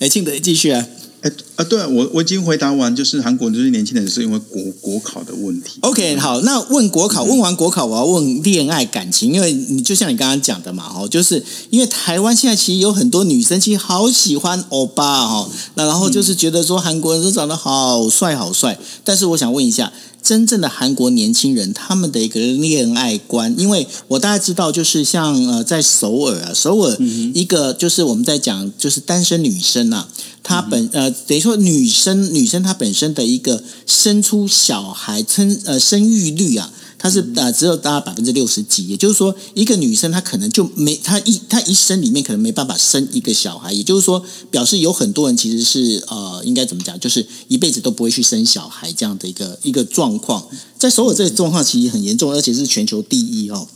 [0.00, 0.86] 哎，庆德继续啊。
[1.20, 5.78] 哎啊，对啊我我已经回答完，就是韩国就是年轻人是因为国国考的问题。
[5.80, 19.90] OK，好，那问国考，问完国考，我要问恋爱感情，因为你就像你刚刚讲的嘛，哦，就是因为台湾现在其实有很多女生其实好喜欢欧巴哦，那然后就是觉得说韩国人都长得好帅好帅，但是我想问一下。
[20.24, 26.96] 真正的韩国年轻人，他们的一个恋爱观，因为我大概知道，就是像呃，在首尔啊，首尔
[27.34, 30.08] 一个就是我们在讲，就是单身女生啊，
[30.42, 36.72] 她本呃等于说女生女生她本身的一个生出小孩生呃生育率啊。
[37.04, 50.48] 她是呃只有大概百分之六十几，也就是说，一个女生她可能就没她一她一生里面可能没办法生一个小孩，也就是说，表示有很多人其实是呃应该怎么讲，就是一辈子都不会去生小孩这样的一个一个状况。
[50.78, 53.68] 在首尔这个状况其实很严重，而且是全球第一哦。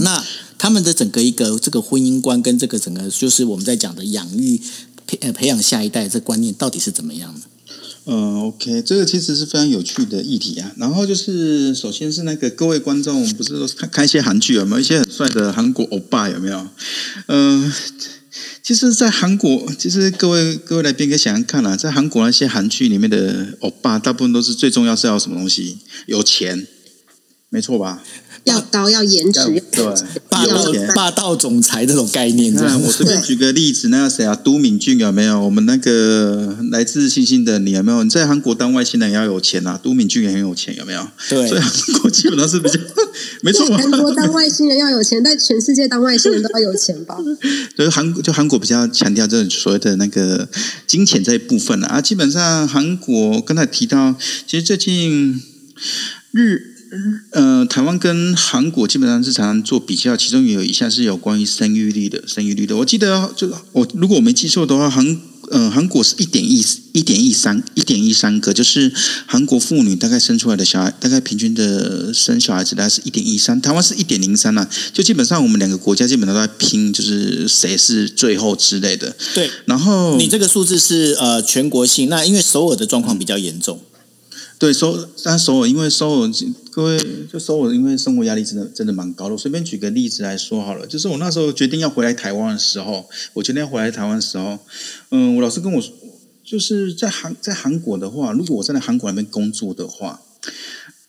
[0.00, 0.24] 那
[0.56, 4.58] 他们的整个一个这个婚姻观跟这个整个就是我们在讲的养育
[5.06, 7.42] 培呃培养下一代这观念到底是怎么样的？
[8.06, 10.72] 嗯，OK，这个其实是非常有趣的议题啊。
[10.76, 16.66] 然后就是，首先是那个各位观众，不是看看一些韩剧有没有一些很帅的韩国欧巴有没有？
[17.26, 17.72] 嗯，
[18.62, 25.78] 其实，在韩国，其实各位各位来宾可以想想看啊，在韩国那些韩剧里面的欧巴，大部分都是最重要是要什么东西？
[26.06, 26.66] 有钱，
[27.50, 28.02] 没错吧？
[28.44, 29.84] 要高，要颜值，对，
[30.28, 35.40] 霸道霸道总裁这种概念，这那样我随便举个例子，那个谁啊，都敏俊有没有？
[35.40, 38.02] 我们那个来自星星的你有没有？
[38.02, 41.06] 你在韩国当外星人要有钱啊，都敏俊也很有钱，有没有？
[41.28, 42.78] 对所以韩国基本上是比较
[43.42, 43.66] 没错。
[43.76, 47.16] 韩国当外星人要有钱，但全世界当外星人都要有钱吧？
[47.76, 50.48] 所 以韩就韩国比较强调这种所谓的那个
[50.86, 52.00] 金钱这一部分了啊。
[52.00, 54.14] 基本上韩国刚才提到，
[54.46, 55.40] 其实最近
[56.32, 56.69] 日。
[57.32, 62.76] 呃，台湾跟韩国基本上是常常做比较，其中有一项是有关于生育率的，生育率的。
[62.76, 68.92] 我记得就我如果我没记错的话，韩呃韩国是一点一一点一三一点一三个，就是
[69.26, 74.68] 韩国妇女大概生出来的小孩，大概平均的生小孩子大概是一点一三，台湾是一点零三啊。
[74.92, 79.14] 就基本上我们两个国家基本上都在拼，就是谁是最后之类的。
[79.34, 79.48] 对。
[79.66, 83.80] 然后你这个数字是呃全国性，那因为首尔的状况比较严重，
[84.60, 86.30] 对首，但首尔因为首尔
[86.70, 87.00] 各位
[87.32, 89.32] 就首尔，因为生活压力真的真的蛮高的。
[89.32, 94.58] 我随便举个例子来说好了，就是我那时候决定要回来台湾的时候，我决定要回来台湾的时候，
[95.10, 95.94] 嗯，我老师跟我说，
[96.44, 100.20] 就是在韩在韩国的话，如果我在韩国那边工作的话。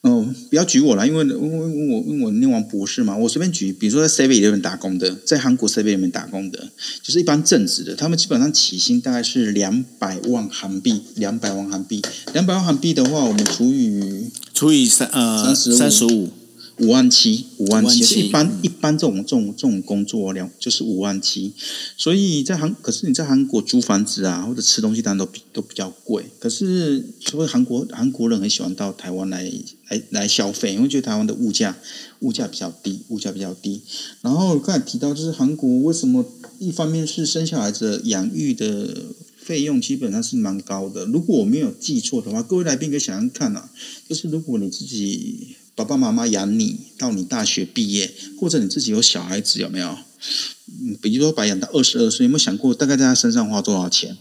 [0.01, 6.69] 哦，不要举我了，因为因为我因为我念完博士嘛，我随便举，比如说在 Seven 里面打工的，在韩国 Seven 里面打工的，
[7.03, 12.01] 就是一般正职的，他们基本上起薪大概是两百万韩币，两百万韩币，
[12.33, 16.31] 两百万韩币的话，我们除以除以三呃35三十五，
[16.81, 21.53] 五万七，五万七，57一般一般这种这种这种工作两就是五万七，
[21.95, 26.25] 所以在韩，可是你在韩国租房子啊，或者吃东西当然都比都比较贵。
[26.39, 29.43] 可是所以韩国韩国人很喜欢到台湾来
[29.89, 31.77] 来来消费，因为觉得台湾的物价
[32.21, 33.81] 物价比较低，物价比较低。
[34.21, 36.25] 然后刚才提到就是韩国为什么
[36.57, 38.97] 一方面是生小孩子的养育的
[39.37, 41.05] 费用基本上是蛮高的。
[41.05, 43.69] 如果我没有记错的话，各位来宾可以想想看啊，
[44.09, 49.97] 就是如果你自己爸爸妈妈养你到你大学毕业，或者你自己有小孩子，有没有？
[50.67, 54.15] 嗯，比如说把养到二十二岁，有没有想过大概在他身上花多少钱？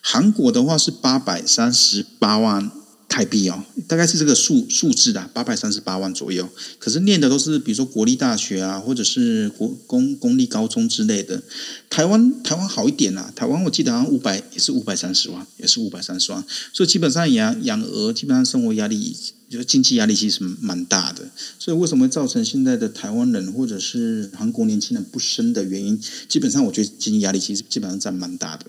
[0.00, 2.70] 韩国的话是八百三十八万
[3.12, 6.48] 台币哦，大概是这个数数字的，八百三十八万左右。
[6.78, 11.42] 可是念的都是比如说国立大学啊，或者是国公公立高中之类的。
[11.90, 16.42] 台湾台湾好一点啦、台湾我记得好像五百也是五百三十万，也是五百三十万。
[16.72, 19.14] 所以基本上养养鹅，基本上生活压力
[19.50, 21.28] 就是经济压力其实蛮大的。
[21.58, 26.00] 所以为什么会造成现在的台湾人或者是韩国年轻人不生的原因？
[26.26, 28.66] 基本上我觉得经济压力其实基本上占蛮大的。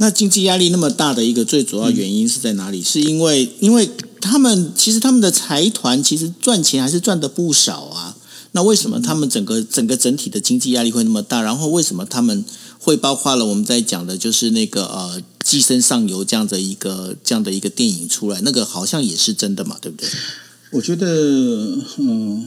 [0.00, 2.82] 那经济压力那么大的一个最主要原因是在哪里？
[2.82, 8.16] 是因为因为他们其实他们的财团其实赚钱还是赚的不少啊。
[8.52, 11.42] 那为什么他们整个整个整体的经济压力会那么大？
[11.42, 12.42] 然后为什么他们
[12.78, 20.08] 会包括了我们在讲的就是那个呃《寄生上游》这样的一个这样的一个电影出来，那个好像也是真的嘛，对不对？
[20.72, 21.06] 我觉得，
[21.98, 22.46] 嗯，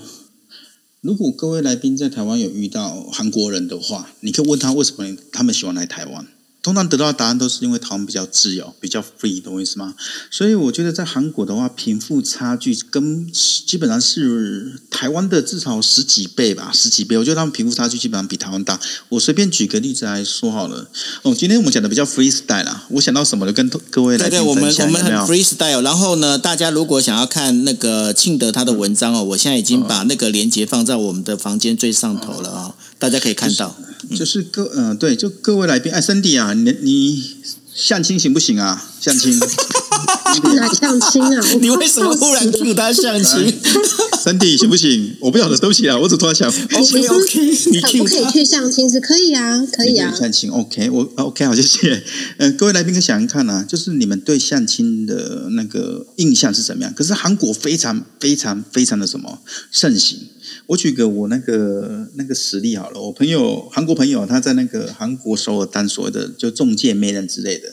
[1.01, 6.27] 如果各位来宾在台湾有遇到韩国人的话，你可以问他为什么他们喜欢来台湾。
[6.63, 9.93] 通常得到的答案都是因为台湾比较自由，比较 free，懂我意思吗？
[10.31, 17.17] 所以我觉得在韩国的话，贫富差距跟基本上是台湾的至少十几倍吧，十几倍。
[17.17, 18.79] 我觉得他们贫富差距基本上比台湾大。
[19.09, 20.87] 我随便举个例子来说好了。
[21.23, 25.81] 哦，今天我们讲的比较 freestyle 啦，我想到什么了，跟各位来对对，我们我们很享有没有 freestyle。
[25.81, 33.75] 然后呢，大家如果想要看那个庆德他的文章哦，我现在已经把那个链接放在我们的房间最上头了啊、大家可以看到。
[34.15, 37.35] 就是各嗯、呃对，就各位来宾，哎，Cindy 啊，你你
[37.73, 38.81] 相亲行不行啊？
[39.01, 39.37] 相亲
[40.55, 41.45] 哪相亲啊？
[41.61, 43.59] 你为什么忽然 Q 他相亲，
[44.23, 45.15] Cindy 行不行？
[45.19, 47.39] 我不晓得，对不起啊，我只突然想，？OK OK，
[47.71, 47.97] 你可。
[47.99, 48.89] 不可以去相亲？
[48.89, 50.13] 是可以啊，可以啊。
[50.13, 52.03] 相亲 OK，我 OK 好，谢谢。
[52.37, 56.93] 呃，各位来宾可以想想看啊，就是你们对相亲的那个印象是怎么样？
[56.93, 59.39] 可是韩国非常非常非常的什么
[59.71, 60.19] 盛行。
[60.67, 67.69] 我举个我那个那个实例好了，我朋友韩国朋友他在那个韩国首尔当所谓的就中介媒人之类的，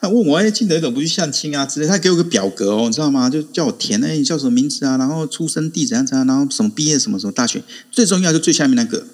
[0.00, 3.28] 他问我哎，记得怎么不去相亲啊之类，他给我个表格哦，你知道吗？
[3.28, 4.96] 就叫我填哎，你叫什么名字啊？
[4.96, 9.06] 然后出生地怎样怎样，然后什么毕业什么什么大学，最重要就最下面那个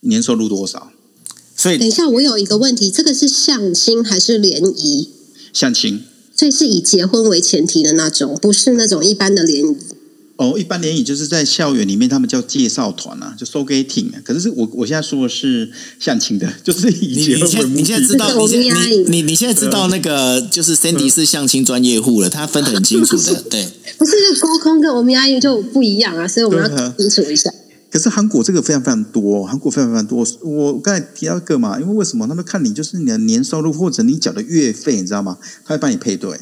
[0.00, 0.92] 年收入多少？
[1.56, 5.08] 所以等一下，我有一个问题，这个是相亲还是联谊？
[5.52, 6.02] 相亲
[6.36, 9.76] 所以是以结婚为前提的那种，不是那种一般的联谊。
[10.36, 14.20] 哦，一般联谊就是在校园里面，他们叫介绍团啊，就 sogating 啊。
[14.22, 18.06] 可是是我我现在说的是相亲的， 就是以前你现你现在。
[18.06, 23.42] 知道，你现你你你现在知道那个就是 Sandy 是相亲专业户了，他分得很清楚的。
[23.50, 23.66] 对，
[23.98, 27.50] 不是沟通跟我们阿姨就不一样啊，所以我们要清楚一下。
[27.90, 30.26] 可是韩国这个非常非常多，韩国非常非常多。
[30.42, 35.38] 我刚才提到一个嘛，因为为什么他们看你就是你的年收入或者你缴的月费，你知道吗？
[35.64, 36.38] 他会帮你配对，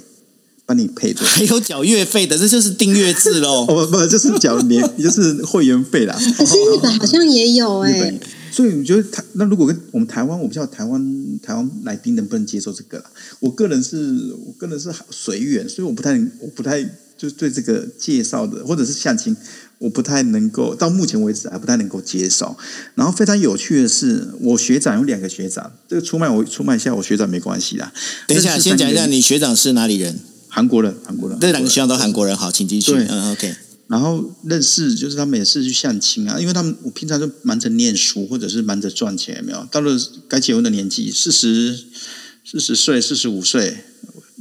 [0.66, 1.26] 帮帮你配对。
[1.26, 3.64] 还有缴月费的，这就是订阅制喽。
[3.68, 6.18] 哦不不，就是缴年 就是会员费啦。
[6.36, 8.18] 可是日本好像也有哎、
[8.50, 13.04] 所以你觉得台那如果跟我们台湾，我不知道台湾台湾来宾能不能接受这个啦？
[13.40, 16.82] 我个人是我个人是随缘，所以我不太我不太
[17.16, 19.36] 就是对这个介绍的或者是相亲，
[19.78, 22.56] 我不太能够到目前为止还不太能够接受。
[22.94, 27.92] 然后非常有趣的是，我学长有两个学长，这个出卖我出卖一下我学长没关系啦。
[28.28, 30.18] 等一下，先讲一下你学长是哪里人？
[30.54, 32.92] 韩国人，韩国人，这两个学校都韩国人，好，请继续。
[32.92, 33.52] 对嗯，OK。
[33.88, 39.66] 然后认识就是他们也是去相亲啊，因为他们我平常就忙着念书或者是忙着赚钱，有没有？
[39.72, 39.90] 到了
[40.28, 41.76] 该结婚的年纪，四十
[42.44, 43.78] 四十岁、四十五岁，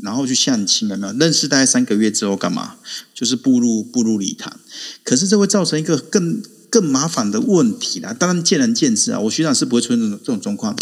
[0.04, 1.14] 然后去相亲，有没有？
[1.14, 2.76] 认识大概三个月之后干嘛？
[3.16, 4.60] 就是步入步入礼堂。
[5.04, 8.14] 可是这会造成一个更更麻烦的问题啦。
[8.14, 10.78] 当然见仁见智啊，我学长是不会出现这种这种状况。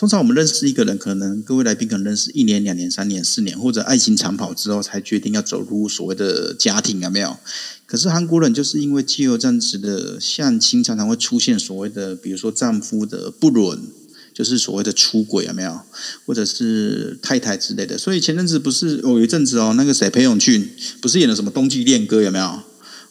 [0.00, 7.36] 通常我们认识一个人，可能各位来宾可能认识一年、两年、三年、四年，或者爱情长跑之后，才决定要走入所谓的家庭，有没有？
[7.84, 13.78] 可是韩国人就是因为既有这样子的相亲，常常会出现所谓的，比如说丈夫的不伦，
[14.32, 15.78] 就是所谓的出轨，有没有？
[16.24, 17.98] 或者是太太之类的。
[17.98, 20.70] 所以前阵子不是有一阵子哦，那个谁裴勇俊
[21.02, 22.62] 不是演了什么《冬季恋歌》，有没有？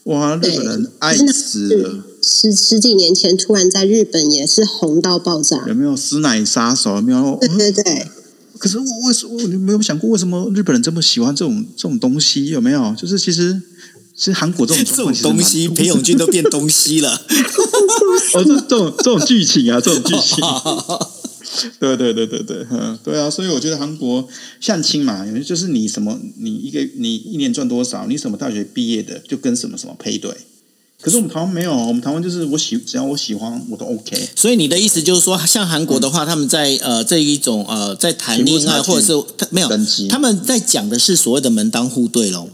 [0.06, 2.04] 哇，日本人爱死了。
[2.31, 5.65] 十十几年前突然在日本也是红到爆炸。
[5.67, 6.95] 有没有师奶杀手？
[6.97, 7.35] 有没有？
[7.41, 8.07] 对对对，
[8.59, 12.45] 可是我为什么你没有想过为什么日本人这么喜欢这种这种东西？
[12.47, 12.93] 有没有？
[12.95, 13.59] 就是其实
[14.15, 17.09] 其实韩国这种这种东西，裴勇俊都变东西了。
[18.35, 20.37] 哦，这这种这种剧情啊，这种剧情。
[21.79, 24.27] 对对对对对，嗯，对啊，所以我觉得韩国
[24.59, 30.31] 相亲嘛，就是你什么，你一个你一年赚多少，你什么大学毕业的，就跟什么什么配对。
[31.01, 34.29] 可是我们台湾没有，我们台湾就是我喜，只要我喜欢，我都 OK。
[34.35, 39.69] 所以你的意思就是说，像韩国的话，他们在呃这一种呃在谈恋爱，或者是他没有
[40.09, 42.49] 他们在讲的是所谓的门当户对喽。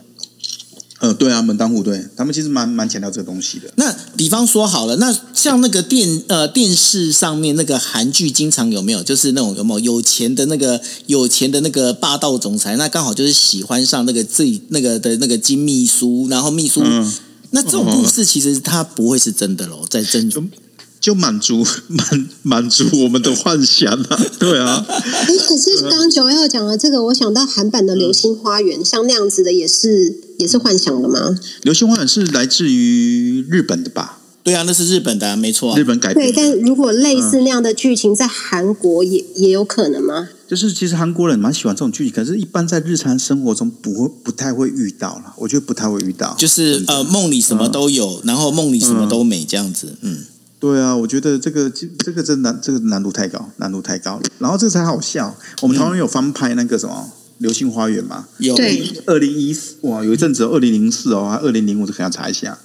[1.00, 3.70] 呃，对啊，门当户对，他们其实蛮蛮强调这个东西的。
[3.76, 17.14] 那比方说好了，那像那个电呃电视上面那个韩剧，经常有没有就是那种有没有有钱的那个有钱的那个霸道总裁，那刚好就是喜欢上那个自己那个的那个金秘书，然后秘书，嗯
[17.52, 20.30] 那这种故事其实它不会是真的喽，在真
[21.00, 24.84] 就满足 满满足我们的幻想啊， 对啊。
[24.88, 31.20] 哎，可是刚刚九幺讲的这个，我想到韩版的《流星花园》，像那样子的也是也是幻想的吗？
[31.62, 34.20] 《流星花园》是来自于日本的吧？
[34.46, 35.78] 对啊，那是日本的、啊，没错、啊。
[35.78, 40.30] 日本改编对，但如果类似那样的剧情在韩国也也有可能吗？
[40.48, 45.34] 就是其实韩国人蛮喜欢这种剧情，可是一般在日常生活中不会不太会遇到了。
[45.38, 50.26] 我觉得不太会遇到，就是呃梦里什么都有，然后梦里什么都美这样子，嗯。
[50.58, 54.24] 对啊，我觉得这个这个真难，这个难度太高，难度太高了。
[54.40, 58.28] 然后这个才好笑，我们台湾有翻拍那个什么《流星花园》嘛？
[58.40, 62.58] 有对二零一四哇，有一阵子二零零四哦，二零零五，这可能要查一下。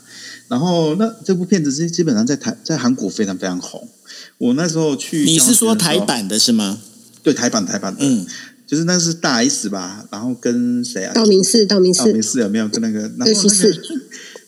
[0.50, 3.88] 然后那这部片子是基本上在台在韩国非常非常红。
[4.36, 6.00] 我那时候去，你是说台？
[6.00, 6.80] 版的是吗？
[7.22, 8.26] 对，台版台版的，嗯，
[8.66, 10.04] 就是那是大 S 吧？
[10.10, 11.14] 然后跟谁啊？
[11.14, 13.08] 道明寺，道明寺道明寺，寺有没有跟那个？
[13.16, 13.80] 那个四。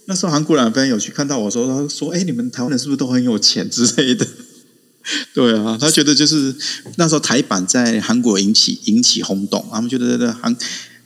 [0.07, 4.27] 那时候韩国人非常有趣，看到我说，他说：“哎，你们台湾人是不是都很有钱之类的？”
[5.33, 6.55] 对啊，他觉得就是
[6.97, 10.57] 那时候台版在韩国引起引起轰动，他们觉得那韩，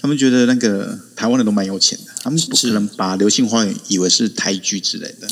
[0.06, 5.26] 他们觉得那个台湾人都蛮有钱的，他们不可能把《流星花园》以为是台剧之类的。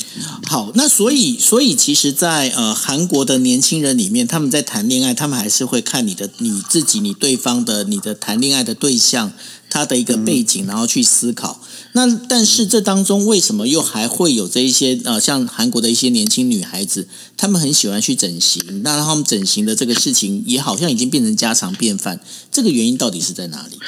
[0.48, 9.32] 好，那所以所以其实在，呃韩国的年轻人里面，他们在谈恋爱，他们还是会看你的你自己、你对方的、你的谈恋爱的对象
[9.70, 11.60] 他的一个背景，然后去思考。
[11.92, 17.06] 那但是这当中为什么又还会有这一些呃，像韩国的一些年轻女孩子，
[17.36, 22.18] 她们很喜欢去整形，那她们整形的这个事情也好像已经变成家常便饭，
[22.50, 23.78] 这个原因到底是在哪里？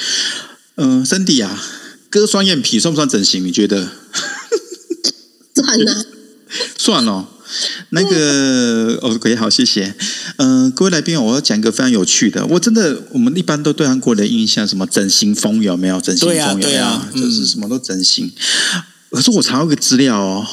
[0.76, 1.62] 嗯、森迪啊，
[2.10, 3.44] 割双眼皮算不算整形？
[3.44, 3.88] 你觉得？
[5.54, 6.06] 算了，
[6.76, 7.28] 算了。
[7.90, 9.94] 那个，OK，好，谢谢。
[10.36, 12.44] 嗯、各位来宾，我要讲一个非常有趣的。
[12.46, 16.00] 我真的，我们一般都对韩国的印象，什么整形风有没有？
[16.00, 16.68] 整形风有没有？
[16.68, 18.30] 对啊嗯就是什么都整形。
[19.10, 20.46] 可是我查到一个资料哦，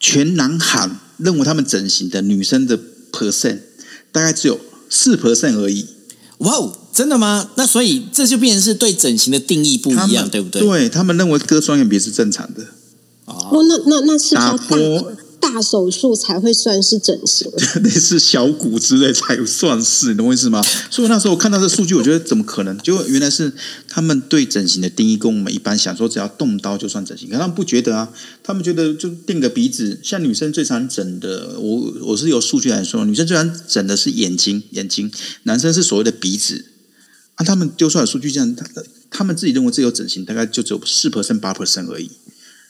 [0.00, 2.78] 全南韩认为他们整形的女生的
[3.12, 3.60] percent
[4.10, 5.86] 大概只有四 percent 而已。
[6.38, 7.50] 哇哦，真的吗？
[7.56, 10.62] 那所以这就变成是对整形的定义不一样，对不对？
[10.62, 12.62] 对他们认为割双眼皮是正常的。
[13.26, 17.50] 哦，那那那是不是打要破大大手术才会算是整形？
[17.84, 20.62] 类似小骨之类才算是，你懂我意思吗？
[20.90, 22.76] 所以那时候我看到这数据，我觉得怎么可能？
[22.78, 23.52] 就原来是
[23.88, 28.08] 他们对整形的定义跟我们一般想说只要动刀就算整形，可他们不觉得啊，
[28.42, 35.10] 他们觉得就垫个鼻子，像女生最常整的，我我是有数据来说，女生最常整的是眼睛，眼睛，
[35.44, 36.64] 男生是所谓的鼻子。
[37.36, 38.66] 啊，他们丢出来的数据这样，他
[39.08, 42.10] 他们自己认为自己有整形，大概就只有四 percent 八 percent 而已。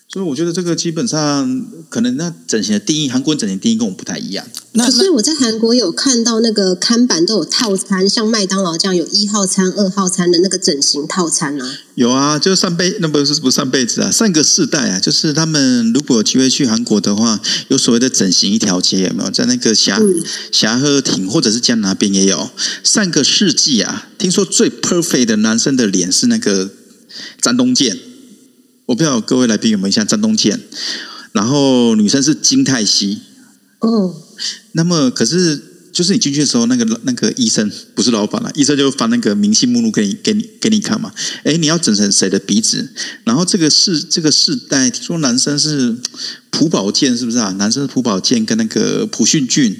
[0.08, 4.46] 所以我觉得这个基本上可能那整形的定义，韩国人整形定义跟我们不太一样。
[4.76, 11.78] 那可是我在韩国有看到那个看板都有套餐，像麦当劳这样有一号餐、二号餐的那个整形套餐啊。
[11.94, 19.30] 有啊，就是上辈那不是不是上辈子啊，上个世代啊，就是他们如果有机会去韩国的话，有所谓的整形一条街，有没有？
[19.30, 20.22] 在那个霞嗯
[20.52, 22.50] 霞鹤亭或者是江南边也有。
[22.84, 26.70] 上个世纪啊，听说最 perfect 的男生的脸是那个
[27.40, 27.98] 张东健，
[28.84, 30.60] 我不知道各位来宾有没有印象张东健，
[31.32, 33.20] 然后女生是金泰熙，
[33.80, 34.14] 哦，
[34.72, 35.60] 那么可是
[35.92, 41.10] 就是你进去的时候，那个那个医生不是老板了，医生就发那个明细目录给你给你给你看嘛。
[41.42, 42.92] 哎，你要整成谁的鼻子？
[43.24, 45.96] 然后这个世这个世代，听说男生是
[46.56, 47.50] 朴宝剑，是不是啊？
[47.58, 49.76] 男生是朴宝剑跟那个朴训俊，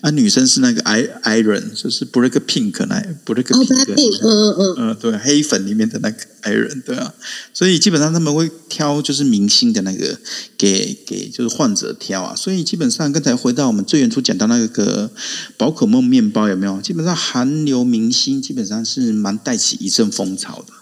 [0.00, 7.12] 啊，女生是那个 I Iron，就是 Black Pink 那 Black 哦 Pink，、嗯嗯嗯，呃，对，黑粉里面的那个 Iron，对啊，
[7.52, 10.16] 所以基本上他们会挑就是明星的那个
[10.56, 15.10] 给给就是患者挑啊，所以基本上刚才回到我们最原初讲到那个
[15.56, 16.80] 宝可梦面包有没有？
[16.80, 20.74] 基本上韩流明星基本上是蛮带起一阵风潮的。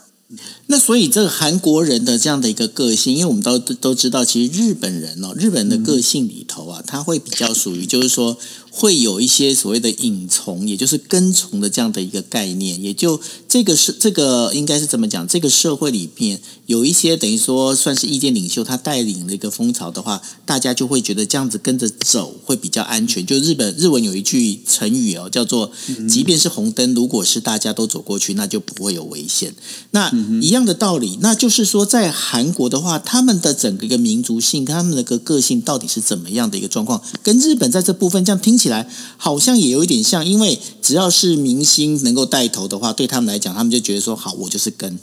[0.67, 8.37] 那所以这个韩国人的这样的一个个性，因为我们都都知道，其实日本人哦，日本人的个性里头啊，他会比较属于就是说
[8.71, 13.19] 会有一些所谓的隐从，也就是跟从的这样的一个概念，也就
[13.49, 15.27] 这个是这个应该是怎么讲？
[15.27, 23.25] 这个社会里面有一些等于说算是意见领袖，他带领了一个风潮的话，大家就会觉得这样子跟着走会比较安全。
[23.25, 25.73] 就日本日文有一句成语哦，叫做
[26.07, 29.55] “即便是红灯，如果是大家都走过去，那就不会有危险”。
[29.93, 30.13] 那
[30.43, 37.03] 一样的道理，那就是说，在韩国的话，他们的整个一个民族性，他们的个个性到底是怎么样的一个状况？
[37.23, 44.99] 跟日本在这部分，这样听起来好像也有一点像，因为只要是明星能够带头的话，对他们来讲，他们就觉得说，好，我就是跟。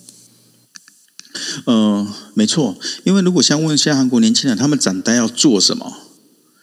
[1.66, 5.92] 嗯、没错，因为如果想问一下韩国年轻人，他们长大要做什么？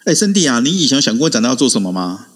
[0.04, 2.26] 哎，森弟啊，你以前想过长大要做什么吗？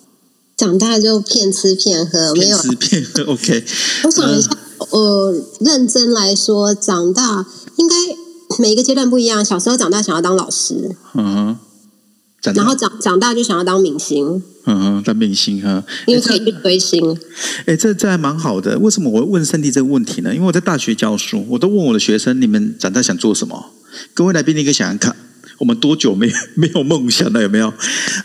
[0.57, 3.64] 长大就骗吃骗喝，没有吃骗喝，OK。
[4.05, 4.51] 我想一下，
[4.91, 7.45] 呃，认真来说，长大
[7.76, 7.95] 应该
[8.59, 9.45] 每一个阶段不一样。
[9.45, 11.59] 小时候长大想要当老师，嗯
[12.55, 15.82] 然后长长大就想要当明星，嗯哼，当明星哈。
[16.07, 17.18] 因为可以去追星。
[17.66, 18.78] 哎，这这还蛮好的。
[18.78, 20.34] 为什么我会问圣地这个问题呢？
[20.34, 23.72] 因为我在大学教书，我都问我的学生：你们长大想做什么？
[24.12, 25.16] 各位来宾，你可以想想看，
[25.59, 27.42] 我们多久没有没有梦想了？
[27.42, 27.72] 有没有？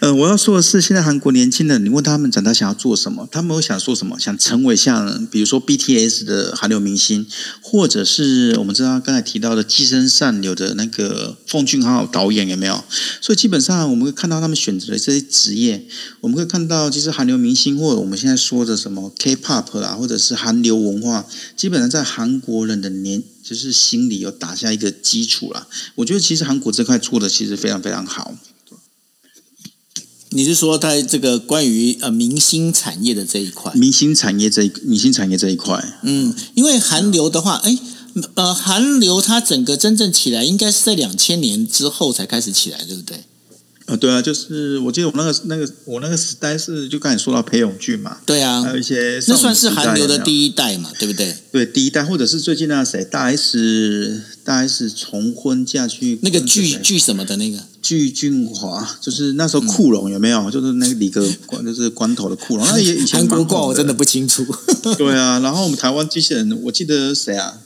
[0.02, 4.20] 嗯、我要说的是，现在韩国年轻人，你问他们长大想要做什么，他们会想说什么？
[4.20, 7.26] 想成为像比如说 BTS 的韩流明星，
[7.62, 12.84] 或者是我们知道刚才提到的《寄生上流》的那个奉俊昊导演，有没有？
[13.22, 15.86] 所以基本上我们会看到他们选择的这些职业，
[16.20, 21.26] 我们会看到，其实韩流明星或者我们现在说的什么 K-pop 啦，或者是韩流文化，
[21.56, 25.68] 基本上在韩国人的年就是心里有打下一个基础啦。
[25.96, 28.36] 我觉得其实韩国这块做的其实非常非常好。
[30.34, 33.74] 你是说在这个关于呃明星产业的这一块？
[33.74, 37.78] 明星产业这一明星产业这一块，嗯，因为韩流的话，哎，
[38.36, 43.26] 呃，韩流它整个真正起来，应该是在两千年之后才开始起来，对不对？
[43.92, 51.36] 呃，对啊，就是我记得我那个那个我那个时代是就刚才说到裴勇俊嘛，对啊还，有一些那算是韩流的第一代嘛，对不对？
[51.52, 60.50] 对第一代，或者是最近那个谁大 S 大 S 重婚嫁去那个剧剧什么的那个，具俊华，就是那时候库龙有没有？
[60.50, 64.46] 就是那个李个关，就是光头的库龙，那也以前韩国蛮红挂我真的不清楚。
[64.98, 65.40] 对啊。
[65.40, 67.58] 然后我们台湾机器人，我记得谁啊？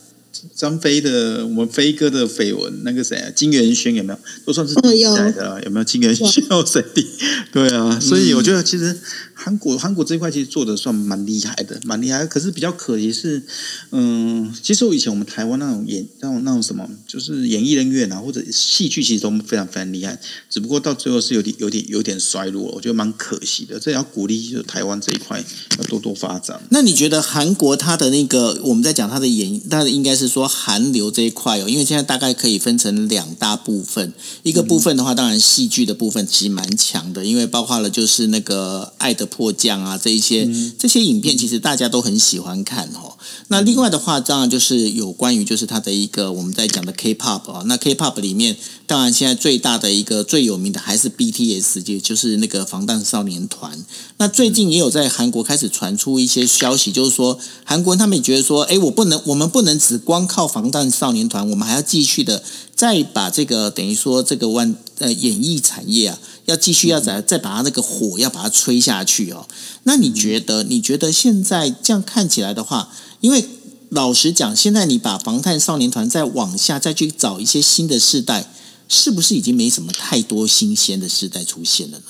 [0.54, 3.30] 张飞的，我们飞哥的绯闻，那个谁啊？
[3.34, 4.18] 金元勋有没有？
[4.44, 7.06] 都算是嗯第一有代的啊，有没有金元勋有谁弟？
[7.52, 8.96] 对啊，所以我觉得其实
[9.38, 12.26] 韩国韩国这一块其实做的算蛮厉害的，蛮厉害。
[12.26, 13.42] 可是比较可惜是，
[13.90, 20.18] 嗯，其实我以前我们台湾那种演那种那种什么，就是演艺人员啊，或者戏剧，其实都非常非常厉害。
[20.48, 23.78] 只不过到最后是有点有点有点衰落，我觉得蛮可惜的。
[23.78, 25.44] 这也要鼓励就台湾这一块
[25.78, 26.58] 要多多发展。
[26.70, 40.48] 那你觉得韩国它的那个，我们在讲它的演，它应该是说韩流这一块哦，因为现在大概可以分成两大部分，一个部分的话，当然戏剧的部分其实蛮强的，因为包括了就是那个《爱的迫降》啊这一些、
[40.78, 43.18] 这些影片，其实大家都很喜欢看哦。
[43.48, 48.56] 那另外的话，当然就是有关于就是它的一个我们在讲的 K-pop 啊，那 K-pop 里面，
[48.86, 53.84] 当然现在最大的一个最有名的还是 BTS，也就是那个防弹少年团。
[54.18, 62.42] 那最近也有在韩国开始传出一些消息，就是说韩国人他们也觉得说，哎，我不能，我们不能只光靠防弹少年团，我们还要继续的
[62.74, 69.46] 再把这个等于说这个万呃演艺产业啊，要继续要再再把它那个火要把它吹下去哦。
[69.84, 70.64] 那你觉得？
[70.64, 73.44] 你觉得现在这样看起来的话，因为
[73.90, 78.50] 老实讲，现在你把防弹少年团再往下再去找一些新的世代，
[78.88, 82.04] 是不是已经没什么太多新鲜的世代出现了呢？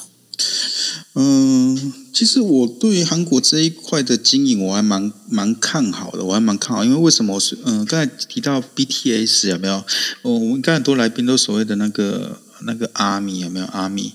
[1.14, 7.34] 嗯，其实我对韩国这一块的经营我还蛮蛮看好的，我还蛮看好，因为为什么？
[7.34, 9.76] 我是嗯，刚才提到 BTS 有没有？
[10.22, 12.40] 哦，我们刚才很多来宾都所谓的那个。
[12.66, 14.12] 那个阿米有没有阿米？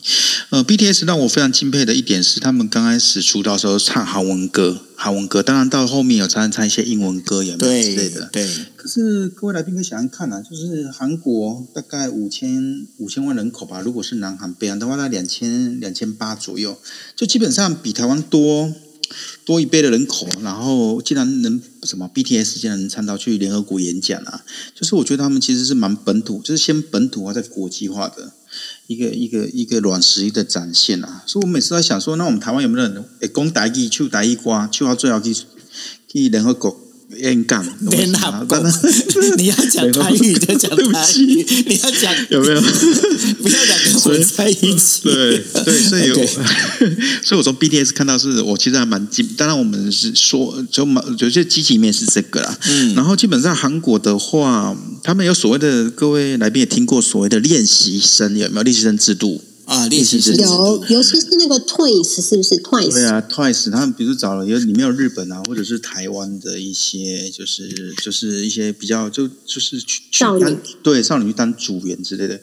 [0.50, 8.30] 呃，BTS 让我非常敬佩的一点是，他们刚开始出道时候唱韩文歌，韩文歌，当然到后面有常常唱一些英文歌，有没有之类的？
[8.32, 8.48] 对。
[8.76, 16.78] 可是各位来宾可以想想看啊，就是韩国大概五千五千万人口吧，如果是南韩北韩的话，那两千两千八左右，
[17.16, 18.74] 就基本上比台湾多。
[19.44, 24.42] 多一倍的人口，然后竟然能什么 BTS 竟然能唱到去联合国演讲啊！
[24.74, 28.32] 就是我觉得他们其实是蛮本土，就是先本土化再国际化的
[28.92, 31.24] 一个一个一个软实力的展现啊！
[31.26, 36.78] 所以我每次在想说，那我们台湾有没有人会讲台语、唱台语歌，唱到最后去去联合国？
[37.18, 38.58] 演讲，联合国，
[39.38, 42.62] 你要讲台语就讲台语，你要讲有没有？
[43.42, 45.02] 不要讲跟我在一起。
[45.04, 46.16] 对对，所以 有，
[47.24, 52.58] 所以我从 BTS 看到是我其实还蛮激，当然我们是说就蛮有些积极面是这个啦。
[52.68, 59.44] 嗯，然后基本上韩国的话，他们有所谓的各位来宾也听过所谓的练习生有没有练习生制度？
[59.72, 62.92] 啊，练习生有，尤其是那个 Twice，是不是？Twice？
[62.92, 67.70] 对啊，Twice，他们比如找了有里面有日本啊，或者是台湾的一些，就是
[68.04, 70.58] 就是一些比较就就是去少女。
[70.84, 72.42] 对少女去当组员之类的，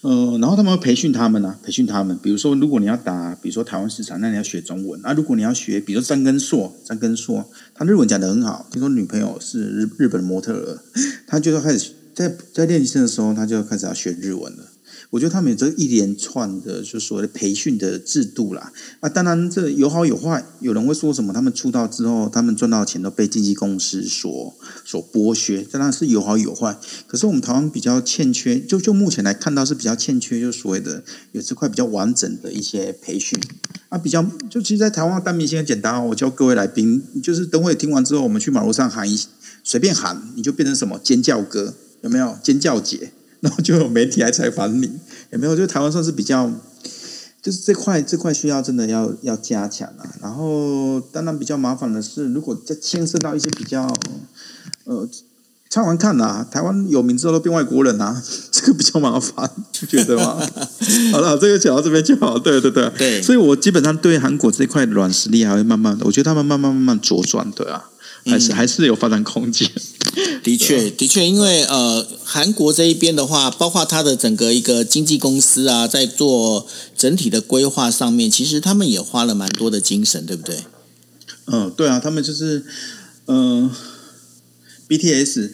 [0.00, 4.98] 呃，然后他们会培训他们啊，培训他们，比如说如果你要打，比如说台湾市场，那你要学中文。
[5.04, 7.44] 啊；如果你要学，比如说张根硕，张根硕，
[7.74, 10.78] 他日文讲的很好，听说女朋友是日日本模特儿，
[11.26, 14.71] 他就要开始在在练习生的时候，他就开始要学日文了。
[15.12, 18.72] 我觉得他们有这一连串的，就所谓的培训的制度啦。
[19.00, 20.42] 啊，当然这有好有坏。
[20.60, 21.34] 有人会说什么？
[21.34, 24.54] 他们出道之后，他们赚到钱都被经纪公司所
[24.86, 26.74] 所剥削，当然是有好有坏。
[27.06, 33.38] 可是我们台湾比较欠缺，就就目前来看到是比较欠缺，就所谓的有这块比较完整的一些培训
[33.90, 33.98] 啊。
[33.98, 36.06] 比较就其实，在台湾当明星很简单哦。
[36.08, 39.20] 我教各位来宾，就是等会听完之后，我们去马路上喊一
[39.62, 43.12] 随便喊，你就变成什么尖叫哥，有没有尖叫姐？
[43.42, 44.88] 然后就有媒体来采访你，
[45.30, 45.56] 有没有？
[45.56, 46.48] 就台湾算是比较，
[47.42, 50.06] 就是这块这块需要真的要要加强啊。
[50.22, 53.92] 然后当然比较麻烦的是，如果再牵涉到一些比较，
[54.84, 55.08] 呃，
[55.68, 58.22] 唱完看呐，台湾有名之后都变外国人啊，
[58.52, 59.50] 这个比较麻烦，
[59.88, 60.40] 觉得吗？
[61.10, 62.38] 好了，这个讲到这边就好。
[62.38, 63.20] 对对对，对。
[63.20, 67.90] 所以我基本上对韩国这块软实力还会慢慢的，我觉得他们慢慢慢慢茁壮，对啊，
[68.26, 69.68] 还是还是有发展空间。
[70.44, 80.64] 的确，的确，因为呃，韩国这一边的话，包括它的整个一个经纪公司啊，在做整体的规划上面，其实他们也花了蛮多的精神，对不对？
[81.46, 82.64] 嗯，对啊，他们就是
[83.26, 83.70] 嗯
[84.88, 85.50] ，BTS，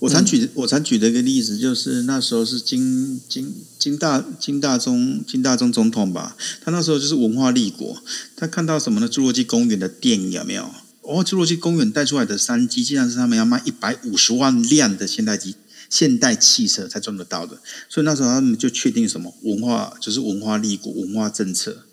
[0.00, 7.96] 我常举我常举的一个例子，就是那时候是金金金大金大中金大中总统吧，他那时候就是文化立国，
[8.36, 9.08] 他看到什么呢？
[9.08, 10.70] 侏罗纪公园的电影有没有？
[11.08, 15.54] 哦，侏罗纪公园带出来的三 G，竟然是他们要卖一百五十万辆的现代机、
[15.88, 21.84] 现代汽车才赚得到的，所以那时候他们就确定什么文化，就是文化立国、文化政策。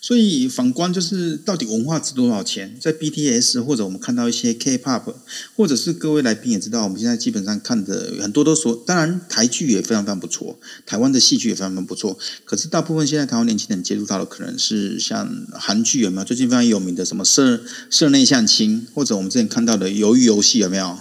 [0.00, 2.74] 所以反观就是到底文化值多少钱？
[2.80, 5.14] 在 BTS 或者我们看到一些 K-pop，
[5.54, 12.18] 或者是各位来宾也知道，我们现在基本上看的很多都说，当然台剧也非常非常不错，台湾的戏剧也非常非常不错。
[12.44, 16.24] 可是大部分现在台湾年轻人接触到的可能是像韩剧有没有？
[16.24, 20.98] 最近非常有名的什么社社内相亲，或者我们之前看到的鱿鱼游戏有没有？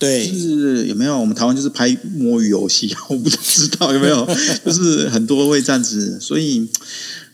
[0.00, 1.16] 对，就是有没有？
[1.16, 4.26] 我们台湾就是拍摸鱼游戏， 我不知道有没有，
[4.66, 6.68] 就是很多会这样子，所以。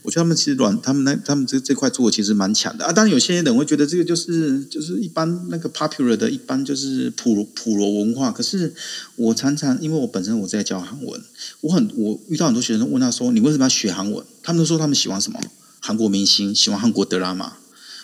[0.02, 2.92] 我觉得他们其实软，他们那他们这这块做的其实蛮强的啊。
[2.92, 8.30] 当然有些人会觉得这个就是就是一般那个 popular 的一般就是普普罗文化。
[8.30, 8.72] 可是
[9.16, 11.20] 我常常因为我本身我在教韩文，
[11.62, 15.40] 我很我遇到很多学生问他说：“你为什么要学韩文？”他们都说他们喜欢什么
[15.80, 17.46] 韩国明星，喜欢韩国德拉玛。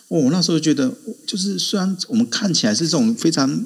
[0.09, 0.93] 哦，我那时候觉得
[1.25, 3.65] 就是虽然我们看起来是这种非常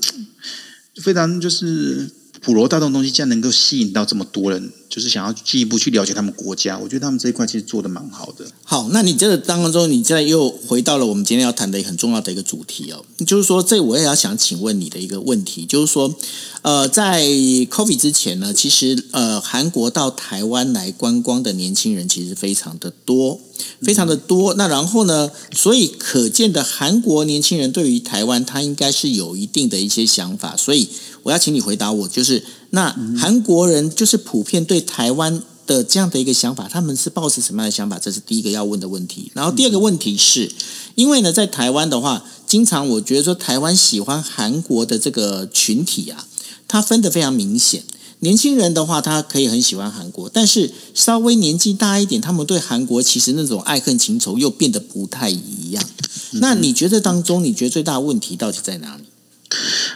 [1.03, 4.73] 非常就是普罗大众东西，竟然能够吸引到这么多人。
[4.89, 8.47] 就是想要进一步去了解他们国家，我觉得他们这一块其实做的蛮好的。
[8.65, 16.15] 好，那你这个当中，你现在又回到了我们今天要谈的一个很重要的一个主题哦，就是说，这我也要想请问你的一个问题，就是说，
[16.67, 23.39] 呃，在 COVID 之前呢，其实呃，韩国到台湾来观光的年轻人其实非常的多，
[23.83, 24.53] 非常的多。
[24.55, 30.57] 那然后呢，所以可见的韩国年轻人对于台湾，他应该是有一定的一些想法。
[30.57, 30.89] 所以
[31.23, 34.77] 我要请你回答我，就是那韩国人就是普遍对。
[34.77, 37.99] 对台湾的这样的一个想法，他们是抱持什么样的想法？
[37.99, 39.31] 这是第一个要问的问题。
[39.35, 40.51] 然后第二个问题是，
[40.97, 46.27] 因为呢，在台湾的话，经常我觉得说台湾喜欢韩国的这个群体啊，
[46.69, 47.83] 它分得非常明显。
[48.21, 55.85] 年轻人的话，他可以很喜欢韩国，但是稍微年纪大一点，他们对韩国其实那种爱恨情仇又变得不太一样。
[56.33, 59.05] 那你觉得当中，你觉得最大的问题到底在哪里？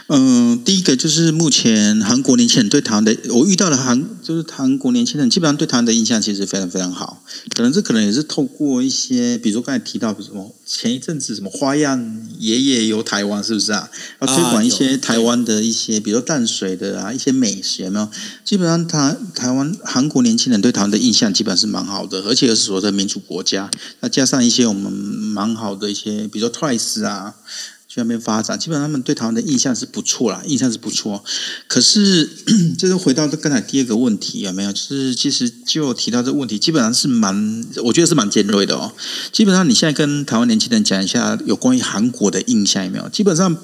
[0.07, 7.23] 嗯，第一个就是目前韩国年轻人对台湾的，我遇到的韩就是韩国年轻人，基本上对台湾的印象其实非常非常好。
[7.55, 13.89] 可能这可能也是透过一些，比如说刚才提到什么前一阵子什么花样爷爷游台湾，是不是啊？
[14.21, 18.09] 要推广一些台湾的一些，比如说淡水的啊一些美食，有没有？
[18.43, 27.35] 基本上台台湾韩国年轻人对台湾的印象基本上是蛮好的，而且又是所谓的民主国家，那加上一些我们蛮好的一些，比如说 Twice 啊。
[27.93, 31.21] 去那边发展，基本上他们对台湾的印象是不错啦，印象是不错。
[31.67, 32.25] 可是，
[32.77, 34.71] 这就回到刚才第二个问题，有没有？
[34.71, 38.93] 就是其实就提到这个问题，基本上是蛮，我觉得是蛮尖锐的哦。
[39.33, 43.09] 基本上你现在跟台湾年轻人讲一下有关于韩国的印象，有没有？
[43.09, 43.57] 基本上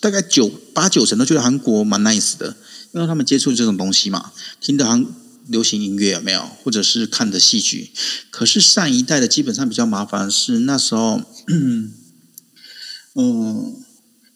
[0.00, 2.56] 大概九八九成都觉得韩国蛮 nice 的，
[2.92, 5.04] 因为他们接触这种东西嘛，听的韩
[5.48, 6.48] 流行音乐有没有？
[6.64, 7.90] 或者是看的戏剧。
[8.30, 11.20] 可是上一代的基本上比较麻烦是那时候。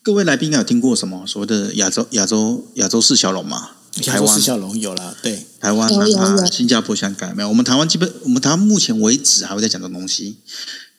[0.03, 3.71] 各位来宾应该有听过什么所谓的亚洲亚洲亚洲四小龙嘛？
[4.05, 7.49] 台湾四小龙有了，对，台湾、啊、新加坡、香港没有？
[7.49, 10.37] 我们台湾基本我们台湾目前为止还会在讲这东西，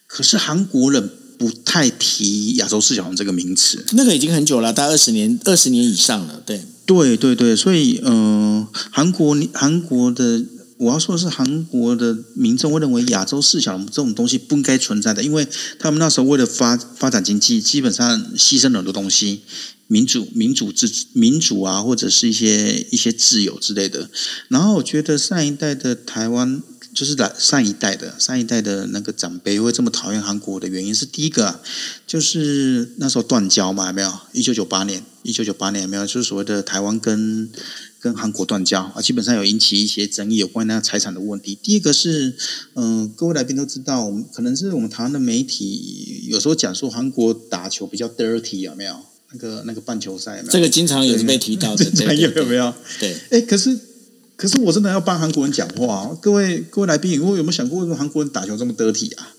[0.06, 10.42] 可是韩国人不太提亚洲四小龙这个名词，那个已经很久了，大概二十年二十年以上了，对，对对对，所以嗯，韩国韩国的。
[10.78, 15.46] 我要说的是，韩国的民众会认为亚洲四小龙这种东西不应该存在的，因为
[15.78, 19.40] 他们那时候为了发发展经济，基本上牺牲了很多东西，
[19.86, 24.10] 民主、民主制、民主啊，或者是一些一些自由之类的。
[24.48, 26.62] 然后我觉得上一代的台湾，
[26.96, 31.60] 就是来上一代的上一代的那个长辈会这么讨厌韩国的原因是，第一个
[32.06, 34.12] 就是那时候断交嘛，有没有？
[34.32, 36.06] 一九九八年，一九九八年有没有？
[36.06, 37.50] 就是所谓的台湾跟。
[37.98, 41.58] 跟韩国断交啊，基本上有引起一些争议，有关那财产的问题。
[41.60, 42.36] 第一个是，
[42.74, 48.94] 嗯，各位来宾都知道，我们可能是我们台湾的媒体有时候讲说韩国打球比较 dirty，有没有？
[49.32, 51.84] 那个那个半球赛，这个经常也是被提到的，
[52.14, 52.72] 有有没有？
[53.00, 53.76] 对，哎，可是
[54.36, 59.34] 可是我真的要帮韩国人讲话，各位各位来宾，有有没有想过，为什么韩国人打球这么 dirty 啊？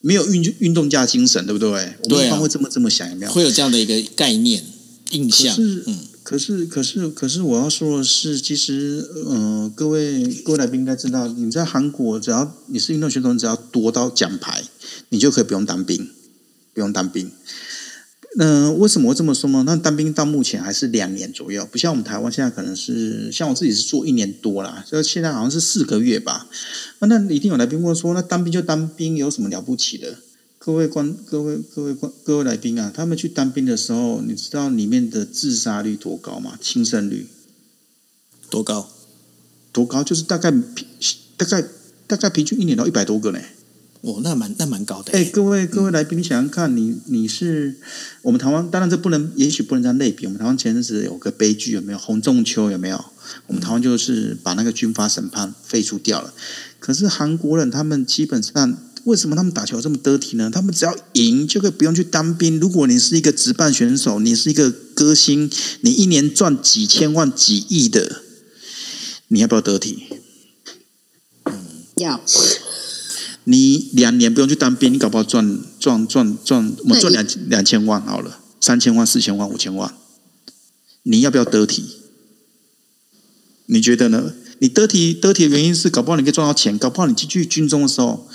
[0.00, 1.68] 没有运运动家精神，对不对？
[2.04, 3.32] 我们一般会这么这么想，有没有？
[3.32, 4.64] 会有这样的一个概念
[5.10, 5.98] 印象，嗯。
[6.22, 14.62] 可是，可是，可是，我要说的是，其实，嗯，各位各位来宾应该知道，你在韩国，只要你是运动选手，只要夺到奖牌，
[15.08, 16.10] 你就可以不用当兵，
[16.74, 17.32] 不用当兵。
[18.40, 19.64] 嗯，为什么会这么说呢？
[19.66, 26.46] 那当兵到目前还是两年左右，不像我们台湾现在可能是，像我自己是做一年多啦，所以现在好像是四个月吧。
[27.00, 30.18] 那一定有来宾问说，那当兵就当兵，有什么了不起的？
[30.60, 36.56] 各位观，各位各位观，各位来宾啊，他们去当兵的时候，你知道里面的自杀率多高吗？
[36.60, 37.26] 轻生率
[38.48, 38.88] 多高？
[39.72, 40.04] 多高？
[40.04, 40.86] 就是大概平，
[41.36, 41.64] 大概
[42.06, 43.40] 大概平均一年到一百多个呢。
[44.02, 45.12] 哦，那蛮那蛮高的。
[45.12, 47.76] 哎，各位各位来宾，你想想看，你你是
[48.22, 50.26] 我们台湾，当然这不能，也许不能这样类比。
[50.26, 51.98] 我们台湾前阵子有个悲剧，有没有？
[51.98, 53.04] 洪仲秋有没有？
[53.46, 56.32] 我们台湾就是把那个军法审判废除掉了。
[56.78, 58.78] 可是韩国人他们基本上。
[59.04, 60.50] 为什么他们打球这么得体呢？
[60.52, 62.60] 他们只要赢就可以不用去当兵。
[62.60, 68.22] 如果你是一个职棒选手，你是一个歌星，你一年赚几千万、几亿的，
[69.28, 70.02] 你要不要得体？
[71.96, 72.20] 要。
[73.50, 79.94] 你两年不用去当兵，你搞不好赚赚赚赚，我们赚两两千万好了，三千万、四千万、五千万，
[81.04, 81.82] 你要不要得体？
[83.64, 84.34] 你觉得呢？
[84.58, 88.28] 你得体得体的原因是，搞不好你可以赚到钱，搞不好你进去军中的时候。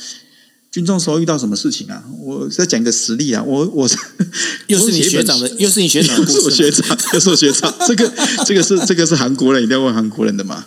[0.74, 2.04] 军中时候遇到什么事情啊？
[2.20, 3.88] 我再讲一个实例啊，我我
[4.66, 7.72] 又是你学长的， 又是你学长，又是我学长， 又是我学长。
[7.88, 8.12] 这个
[8.44, 10.66] 这个是这个是韩国人，一定要问韩国人的嘛？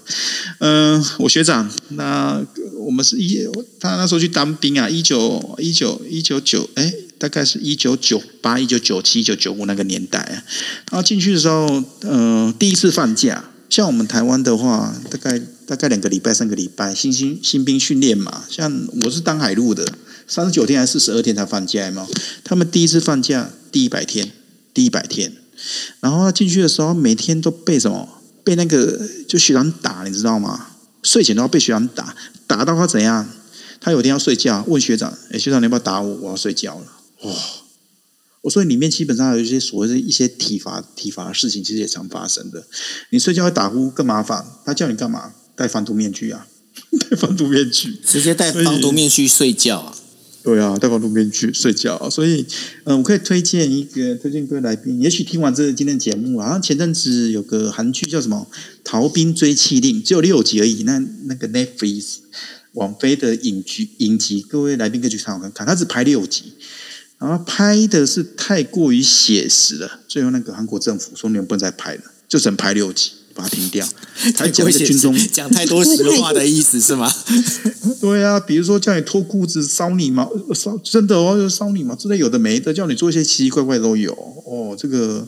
[0.61, 2.41] 嗯，我学长，那
[2.79, 3.49] 我们是一
[3.81, 10.39] 他那时候去当兵啊，一九一九一九九，哎，大概是一九九八、一九九七、一九九五那个年代啊。
[10.93, 15.39] 然后进去的时候，嗯，第一次放假，像我们台湾的话，大概。
[15.67, 18.45] 大概两个礼拜、三个礼拜，新新新兵训练嘛。
[18.49, 18.73] 像
[19.03, 19.85] 我是当海陆的，
[20.29, 22.07] 三十九天还是四十二天才放假嘛？
[22.45, 24.31] 他们第一次放假第一百天，
[24.73, 25.33] 第一百天，
[25.99, 28.09] 然后他进去的时候，每天都被什么？
[28.45, 30.69] 被那个就学长打，你知道吗？
[31.03, 32.15] 睡前都要被学长打，
[32.47, 33.29] 打到他怎样？
[33.81, 36.15] 他有一天要睡觉，问学长：“哎，学长，你要不要打我？
[36.23, 36.87] 我要睡觉了。”
[37.29, 37.35] 哇！
[38.47, 42.65] 我说里面基本上有一些所谓的一些体罚、体罚的事情，其实也常发生的。
[43.11, 45.35] 你睡觉会打呼更麻烦，他叫你干嘛？
[45.57, 46.47] 戴防毒面具啊！
[47.11, 49.97] 戴防毒面具，直接戴防毒面具睡觉啊！
[50.45, 52.09] 对啊，戴防毒面具睡觉。
[52.09, 52.47] 所以，
[52.85, 55.03] 嗯，我可以推荐一个推荐各位来宾。
[55.03, 58.47] 也许听完这今天节目啊，前阵子有个韩剧叫什么
[58.85, 60.85] 《逃兵追妻令》，只有六集而已。
[60.85, 62.19] 那那个 Netflix
[62.75, 65.67] 网飞的影剧影集，各位来宾可以去看看看。
[65.67, 66.53] 它只拍六集，
[67.19, 70.01] 然后拍的是太过于写实了。
[70.07, 73.13] 最后那个韩国政府说你们不能再拍了，就只能拍六集。
[73.37, 73.87] 把它停掉，
[74.35, 77.07] 他讲军中讲太多实话的意思是吗？
[78.01, 84.11] 对啊，比如说叫你脱裤子烧你嘛，烧真的哦，烧你嘛，真的有的没的，叫你做一些奇奇怪怪都有
[84.47, 84.75] 哦。
[84.79, 85.23] 这个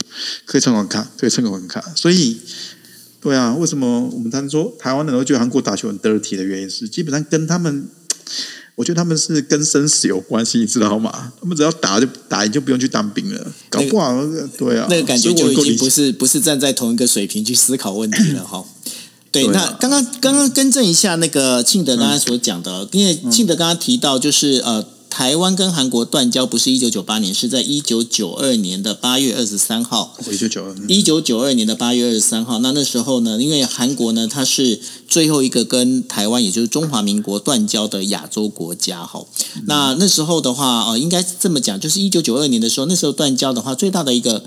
[0.47, 1.85] 可以参考看，可以参考看。
[1.95, 2.41] 所以，
[3.21, 7.87] 对啊，为什么我们常说台湾人都觉得韩国打球很 dirty 的原因是，基本上跟他们。
[8.79, 11.33] 我觉得他们是跟生死有关系，你知道吗？
[11.41, 13.53] 他们只要打就打赢，就不用去当兵了。
[13.69, 14.15] 搞不好，
[14.57, 18.65] 对啊，那个感觉就已经不是不是站在同一个水平去思考问题了 哈。
[19.33, 24.87] 对，那刚刚刚刚更正一下那个庆德刚才所讲的，因为庆德刚刚提到就是呃。
[25.11, 30.15] 台湾跟韩国断交不是一九九八年，是在一九九二年的八月二十三号。
[30.31, 32.59] 一九九二，一九九二年的八月二十三号。
[32.59, 34.79] 那那时候呢，因为韩国呢，它是
[35.09, 39.05] 最后一个跟台湾，也就是中华民国断交的亚洲国家。
[39.05, 39.25] 哈，
[39.67, 44.45] 那那时候的话，呃，应该这么讲，就是一九九二年的时候，那时候断交的话，最大的一个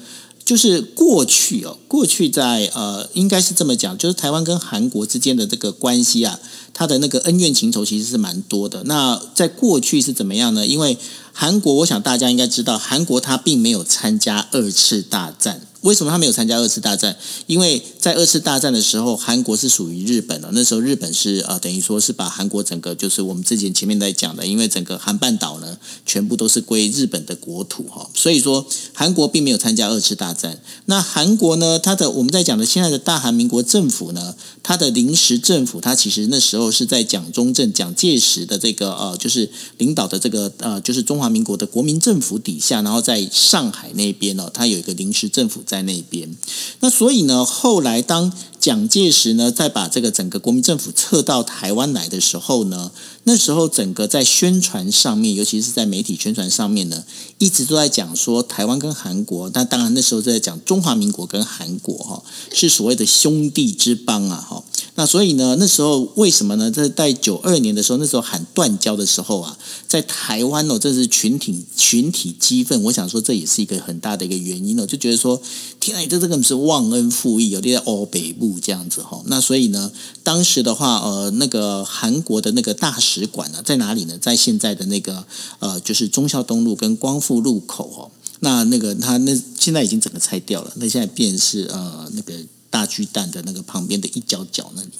[0.51, 6.37] 就是过去哦，过去在呃，应该是这么讲，就是台湾跟韩国之间的这个关系啊。
[6.73, 8.83] 他的那个恩怨情仇其实是蛮多的。
[8.83, 10.67] 那在过去是怎么样呢？
[10.67, 10.97] 因为
[11.31, 15.61] 韩国，我想大家应该知道，韩国他并没有参加二次大战。
[15.81, 17.17] 为什么他没有参加二次大战？
[17.47, 20.49] 因为在二次大战的时候，韩国是属于日本的。
[20.53, 28.07] 那时候日本是呃，等于说是把韩国整个就是我们之前前面在讲的，因为整个韩半岛呢，全部都是归日本的国土哈。
[28.13, 30.61] 所以说韩国并没有参加二次大战。
[30.85, 45.63] 那韩国呢，它的我们在讲的现在的大韩民国政府呢，它的临时政府，它其实那时候是在蒋中正、蒋介石的这个呃，就是领导的这个呃，就是中华民国的国民政府底下，然后在上海那边呢，它有一个临时政府。
[45.71, 46.35] 在那边，
[46.81, 52.91] 那所以呢，后来当蒋介石呢再把这个整个国民政府撤到台湾来的时候呢，
[53.23, 57.03] 那时候整个在宣传上面，尤其是在媒体宣传上面呢，
[57.37, 64.63] 一直都在讲说台湾跟韩国，那当然那时候在讲中华民国跟韩国哈，是所谓的兄弟之邦啊哈。
[64.95, 66.69] 那所以呢，那时候为什么呢？
[66.69, 69.57] 在在九二年的时候，那时候喊断交的时候啊，
[69.87, 72.83] 在台湾哦，这是群体群体激愤。
[72.83, 75.41] 我想说，这也是一个很大的一个原因哦，就觉得说，
[75.79, 79.21] 天啊，这这个是忘恩负义，有点欧北部这样子哈。
[79.27, 79.91] 那所以呢，
[80.23, 84.17] 当时的话，呃，那个韩国的那个大使使馆呢，在哪里呢？
[84.17, 85.25] 在现在的那个
[85.59, 88.01] 呃，就是忠孝东路跟光复路口哦。
[88.39, 92.33] 那那个他那现在已经整个拆掉了，那现在变是呃那个。
[92.71, 94.91] 大巨蛋的那个旁边的一角角那里，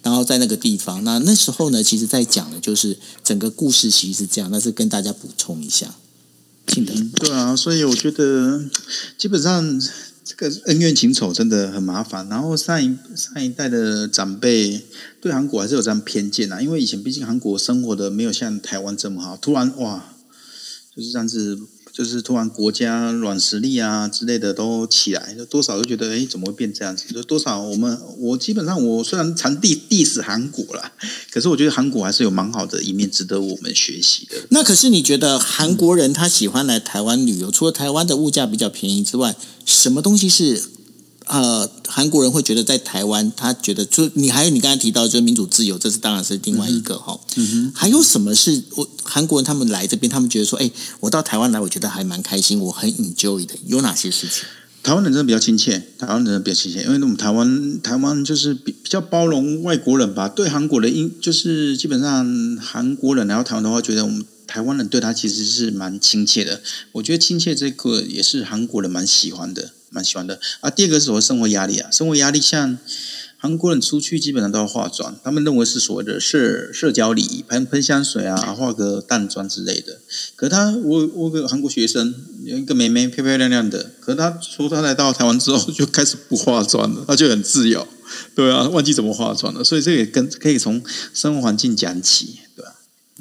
[0.00, 5.92] 然后在那个地方，那那时候呢，其实在讲的就是整个故事其实是这样，那是跟大家补充一下。
[6.68, 8.64] 记得对啊，所以我觉得
[9.18, 9.82] 基本上
[10.26, 12.28] 这个恩怨情仇真的很麻烦。
[12.28, 14.82] 然后上一上一代的长辈
[15.20, 20.12] 对韩国还是有这样偏见啊，因为以前毕竟韩国生活的没有像台湾这么好，突然哇，
[20.94, 21.60] 就是这样子。
[21.96, 27.06] 就是突然国家软实力啊之类的都起来，就多少都觉得哎，怎么会变这样子？
[27.10, 30.92] 就多少我们我基本上我虽然常地地死韩国啦，
[31.30, 34.36] 可是我觉得韩国还是有蛮好的一面值得我们学习的。
[34.50, 39.34] 那可是你觉得韩国人他喜欢来台湾旅游，除了台湾的物价比较便宜之外，
[39.64, 40.75] 什么东西是？
[41.26, 47.18] 呃，韩国人会觉得在台湾，他觉得就你还有你刚才提到就是民主自由，这是当然是另外一个哈。
[47.34, 50.70] 嗯哼，还有什么是我韩国人他们来这边，他们觉得说，哎，
[51.00, 53.54] 我到台湾来，我觉得还蛮开心，我很 enjoy 的。
[53.66, 54.44] 有哪些事情？
[54.84, 60.28] 台湾人真的比较亲切，台湾人比较亲切，因为我们台湾台湾就是比比较包容外国人吧。
[60.28, 66.60] 对韩国的因就是基本上韩国人来到台湾的话，觉得我们台湾人对他其实是蛮亲切的。
[66.92, 69.72] 我觉得亲切这个也是韩国人蛮喜欢的。
[69.96, 70.68] 蛮喜欢的啊。
[70.68, 72.78] 第二个是所谓生活压力啊，生活压力像
[73.38, 80.00] 韩国人出去基本上都要化妆，他们认为是所谓的社社交礼仪，喷喷香水啊，化个淡妆之类的。
[80.34, 87.86] 可他我我个韩国学生有一个妹妹漂漂亮亮的，可他说他来到台湾之后 就开始不化妆了，他就很自由，
[88.34, 89.62] 对啊，忘记怎么化妆了。
[89.62, 90.82] 所以这也跟可以从
[91.14, 92.72] 生活环境讲起，对吧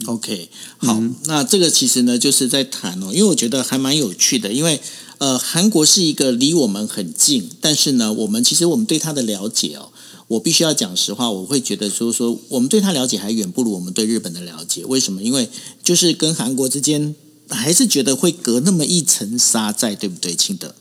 [0.07, 4.79] ？OK，好，那这个其实呢就是在谈哦，因为我觉得还蛮有趣的，因为。
[5.17, 9.91] 呃，韩国是一个离我们很近，但是呢，我们其实我们对他的了解哦，
[10.27, 14.83] 我必须要讲实话，我会觉得说说我们对他了解还远不如我们对日本的了解。
[14.85, 15.23] 为什么？
[15.23, 15.49] 因为
[15.83, 17.15] 就是跟韩国之间
[17.49, 20.75] 还是觉得会隔那么一层沙在，对不对，清德？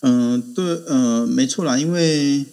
[0.00, 2.46] 嗯，对，呃，没错啦，因为。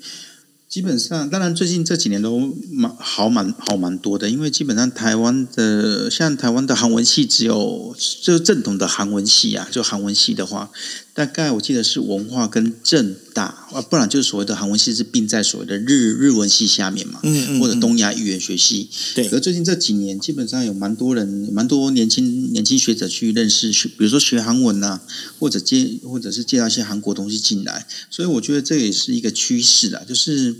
[0.74, 10.71] 基本上，当然最近这几年都蛮好蛮好蛮多的，因为基本上台湾的像台湾的韩文系只有就正统的韩文系啊，就韩文系的话。
[11.14, 18.89] 大概我记得是文化跟政大啊，不然就是所谓的韩文系是并在所谓的日日文系下面嘛，嗯嗯，或者东亚语言学系。
[19.14, 19.28] 对。
[19.30, 25.01] 而最近这几年，基本上有蛮多人，蛮多年轻年轻学者去认识学，比如说学韩文呐，
[25.39, 27.86] 或者接或者是介绍一些韩国东西进来。
[28.09, 30.55] 所以我觉得这也是一个趋势啊，就是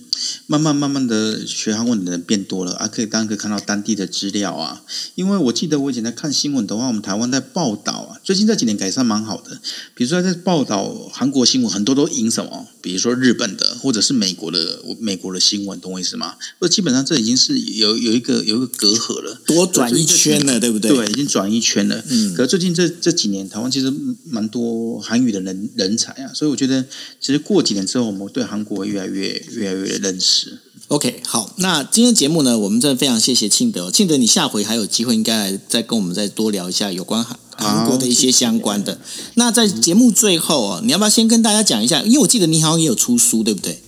[0.45, 4.84] 慢慢慢慢的学韩文的人变多了啊，可以当然可以看到当地的资料啊。
[5.16, 9.60] 因为我记得我以前在看新闻的话，我们台湾在报道啊，最近这几年改善蛮好的，
[9.95, 10.42] 比如说在。
[10.43, 12.67] 报道韩国新闻很多都引什么？
[12.81, 16.35] 比如说日本的，或者是美国的，美国的新闻，懂我意思吗？
[16.59, 20.91] 不，基本上这已经是有有一个有一个隔阂了，多转一圈了，对不对？
[20.91, 22.03] 对，已经转一圈了。
[22.09, 23.91] 嗯，可最近这这几年，台湾其实
[24.25, 26.83] 蛮多韩语的人人才啊，所以我觉得，
[27.19, 30.59] 其实过几年之后，我们对韩国越来越越来越认识。
[30.93, 38.99] OK，好，那今天节目呢，我们真的非常谢谢庆德，庆德，你下回还有机会，应该来再跟我们再多聊一下有关韩韩国的一些相关的。
[39.33, 42.03] 那在节目最后哦，你要不要先跟大家讲一下？
[42.03, 43.81] 因为我记得你好像也有出书，对不对？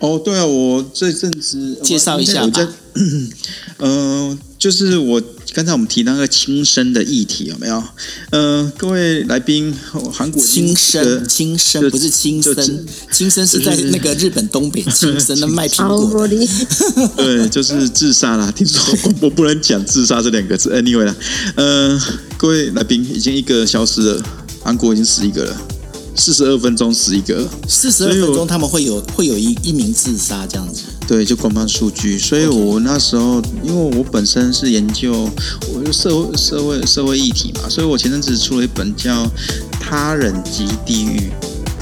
[0.00, 2.68] 哦，对啊，我这阵子介绍一下吧。
[3.78, 5.22] 嗯， 就是我。
[5.54, 7.82] 刚才我们提那个轻生的议题有没有？
[8.30, 9.74] 呃，各位来宾，
[10.10, 16.26] 韩国轻生，轻生不是轻生，轻生是在那个日本东北 轻生的卖苹果。
[17.16, 18.50] 对，就是自杀啦。
[18.50, 18.80] 听说
[19.20, 20.70] 我不能讲自杀这两个字。
[20.70, 21.14] Anyway 啦，
[21.56, 22.00] 呃，
[22.38, 24.22] 各位来宾已经一个消失了，
[24.62, 25.56] 韩国已经死一个了。
[26.14, 30.82] 四十二分钟死一个，四十二分钟他们会有会有一一名自杀这样子。
[31.12, 32.18] 对，就官方数据。
[32.18, 35.28] 所以我那时候，因为我本身是研究
[35.68, 39.26] 我社会社会社会议题嘛，所以我前阵子出了一本叫
[39.78, 41.18] 《他人及地狱》。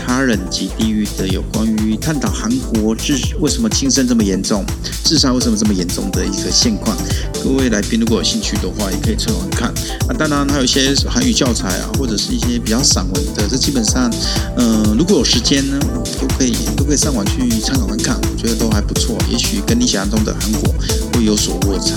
[0.02, 4.64] 他人及地狱的有关于探讨韩国自为什么轻生这么严重，
[5.04, 6.96] 自杀为什么这么严重的一个现况。
[7.44, 9.68] 各位来宾如果有兴趣的话，也可以趁晚看。
[10.08, 14.12] 啊，当然还有一些韩语教材啊，或者是一些比较散文的，这基本上，
[14.56, 15.78] 嗯，如果有时间呢，
[16.19, 19.14] 都可以都可以上网去参考看看，我觉得都还不错。
[19.30, 20.74] 也许跟你想象中的韩国
[21.12, 21.96] 会有所落差。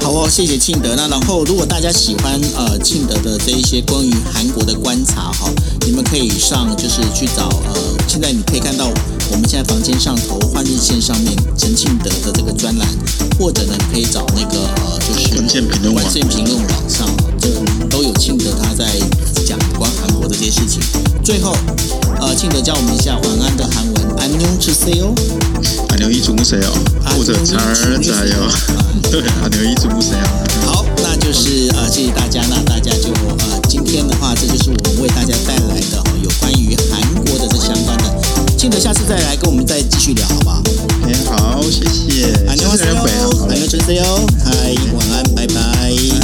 [0.00, 0.94] 好哦，谢谢庆德。
[0.94, 5.50] 那然后，如果大家喜欢呃庆德的这一些关于韩国的观察哈，
[5.84, 8.92] 你们可以上就是去找呃，现在你可以看到
[9.30, 12.88] 我们现在房间上头欢乐线上面陈庆德的这个专栏
[13.38, 17.06] 或者呢可以找那个呃就是文献评论文献评论网上
[17.38, 17.48] 就
[17.88, 18.84] 都有庆德他在
[19.46, 20.80] 讲有关韩国的这些事情
[21.22, 21.56] 最后
[22.20, 25.14] 呃庆德教我们一下晚安的韩文 anu 之 say 哦
[25.90, 26.72] anu 一直没 say 哦
[27.04, 28.48] anu 之 say 哦
[29.10, 40.60] 对 anu 一直没 say 哦好那就是呃谢谢大家那大家就呃今天的话这就是我们为大家带来的有关于韩国的这相关的记得下次再来跟我们再继续聊，好吧？
[41.04, 46.17] 哎，好，谢谢，安妞，安妞，安妞，真的哟，嗨，晚安，拜拜。